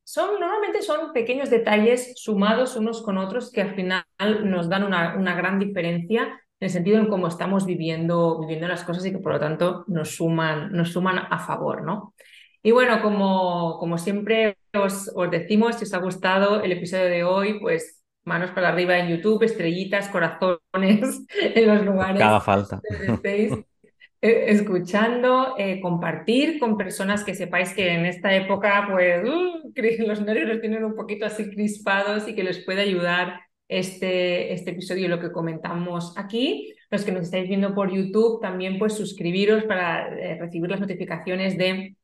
son, 0.08 0.40
normalmente 0.40 0.80
son 0.80 1.12
pequeños 1.12 1.50
detalles 1.50 2.14
sumados 2.16 2.76
unos 2.76 3.02
con 3.02 3.18
otros 3.18 3.52
que 3.52 3.60
al 3.60 3.74
final 3.74 4.04
nos 4.44 4.70
dan 4.70 4.84
una, 4.84 5.14
una 5.16 5.34
gran 5.34 5.58
diferencia 5.58 6.22
en 6.22 6.66
el 6.66 6.70
sentido 6.70 6.98
en 6.98 7.08
cómo 7.08 7.28
estamos 7.28 7.66
viviendo, 7.66 8.40
viviendo 8.40 8.66
las 8.68 8.84
cosas 8.84 9.04
y 9.04 9.12
que 9.12 9.18
por 9.18 9.32
lo 9.34 9.38
tanto 9.38 9.84
nos 9.86 10.16
suman, 10.16 10.72
nos 10.72 10.92
suman 10.92 11.18
a 11.18 11.38
favor, 11.38 11.82
¿no? 11.82 12.14
Y 12.62 12.70
bueno, 12.70 13.02
como, 13.02 13.76
como 13.78 13.98
siempre 13.98 14.56
os, 14.72 15.12
os 15.14 15.30
decimos, 15.30 15.76
si 15.76 15.84
os 15.84 15.92
ha 15.92 15.98
gustado 15.98 16.62
el 16.62 16.72
episodio 16.72 17.04
de 17.04 17.24
hoy, 17.24 17.60
pues 17.60 17.97
manos 18.24 18.50
para 18.50 18.68
arriba 18.68 18.98
en 18.98 19.08
YouTube, 19.08 19.42
estrellitas, 19.42 20.08
corazones 20.08 21.24
en 21.40 21.66
los 21.66 21.84
lugares 21.84 22.22
falta. 22.44 22.80
donde 22.88 23.14
estéis. 23.14 23.52
eh, 24.20 24.44
escuchando, 24.48 25.54
eh, 25.58 25.80
compartir 25.80 26.58
con 26.58 26.76
personas 26.76 27.24
que 27.24 27.34
sepáis 27.34 27.72
que 27.72 27.92
en 27.92 28.06
esta 28.06 28.34
época, 28.34 28.88
pues, 28.90 29.24
uh, 29.28 29.72
los 30.06 30.20
nervios 30.22 30.48
los 30.48 30.60
tienen 30.60 30.84
un 30.84 30.94
poquito 30.94 31.26
así 31.26 31.50
crispados 31.50 32.28
y 32.28 32.34
que 32.34 32.44
les 32.44 32.64
puede 32.64 32.82
ayudar 32.82 33.40
este, 33.68 34.52
este 34.52 34.70
episodio 34.70 35.04
y 35.04 35.08
lo 35.08 35.20
que 35.20 35.32
comentamos 35.32 36.14
aquí. 36.16 36.74
Los 36.90 37.04
que 37.04 37.12
nos 37.12 37.24
estáis 37.24 37.48
viendo 37.48 37.74
por 37.74 37.92
YouTube, 37.92 38.40
también 38.40 38.78
pues 38.78 38.94
suscribiros 38.94 39.64
para 39.64 40.08
eh, 40.18 40.38
recibir 40.38 40.70
las 40.70 40.80
notificaciones 40.80 41.58
de 41.58 41.97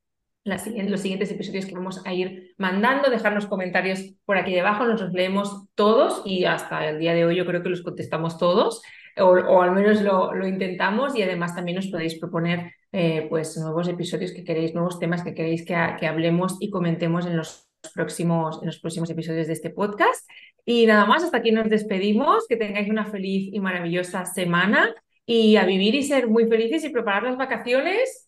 los 0.44 1.00
siguientes 1.00 1.30
episodios 1.30 1.66
que 1.66 1.74
vamos 1.74 2.02
a 2.04 2.12
ir 2.12 2.54
mandando, 2.58 3.10
dejarnos 3.10 3.46
comentarios 3.46 4.14
por 4.24 4.36
aquí 4.36 4.52
debajo, 4.52 4.84
nos 4.84 5.00
los 5.00 5.12
leemos 5.12 5.66
todos 5.74 6.22
y 6.24 6.44
hasta 6.44 6.88
el 6.88 6.98
día 6.98 7.14
de 7.14 7.24
hoy 7.24 7.36
yo 7.36 7.46
creo 7.46 7.62
que 7.62 7.70
los 7.70 7.82
contestamos 7.82 8.38
todos 8.38 8.82
o, 9.16 9.62
al 9.62 9.72
menos 9.72 10.02
lo, 10.02 10.34
lo, 10.34 10.46
intentamos 10.46 11.16
y 11.16 11.22
además 11.22 11.54
también 11.54 11.78
os 11.78 11.86
podéis 11.86 12.18
proponer 12.18 12.72
eh, 12.92 13.26
pues 13.28 13.56
nuevos 13.56 13.88
episodios 13.88 14.32
que 14.32 14.44
queréis, 14.44 14.74
nuevos 14.74 14.98
temas 14.98 15.22
que 15.22 15.34
queréis 15.34 15.64
que, 15.64 15.76
que 15.98 16.06
hablemos 16.06 16.56
y 16.60 16.70
comentemos 16.70 17.26
en 17.26 17.36
los 17.36 17.68
próximos, 17.94 18.58
en 18.60 18.66
los 18.66 18.80
próximos 18.80 19.10
episodios 19.10 19.46
de 19.46 19.52
este 19.52 19.70
podcast. 19.70 20.28
Y 20.64 20.86
nada 20.86 21.04
más, 21.04 21.22
hasta 21.22 21.38
aquí 21.38 21.52
nos 21.52 21.68
despedimos, 21.68 22.46
que 22.48 22.56
tengáis 22.56 22.88
una 22.88 23.04
feliz 23.06 23.50
y 23.52 23.60
maravillosa 23.60 24.24
semana 24.24 24.94
y 25.26 25.56
a 25.56 25.64
vivir 25.64 25.94
y 25.94 26.02
ser 26.02 26.28
muy 26.28 26.46
felices 26.46 26.84
y 26.84 26.90
preparar 26.90 27.22
las 27.24 27.36
vacaciones 27.36 28.23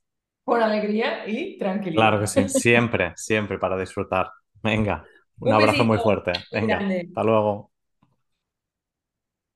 con 0.47 0.63
alegría 0.63 1.27
y 1.27 1.59
tranquilidad. 1.59 2.01
Claro 2.03 2.21
que 2.21 2.29
sí, 2.29 2.49
siempre, 2.49 3.13
siempre 3.17 3.59
para 3.59 3.77
disfrutar. 3.77 4.31
Venga, 4.63 5.05
un, 5.41 5.53
abrazo 5.53 5.85
muy 5.85 5.99
fuerte. 5.99 6.31
Venga, 6.53 6.79
hasta 6.79 7.25
luego. 7.25 7.73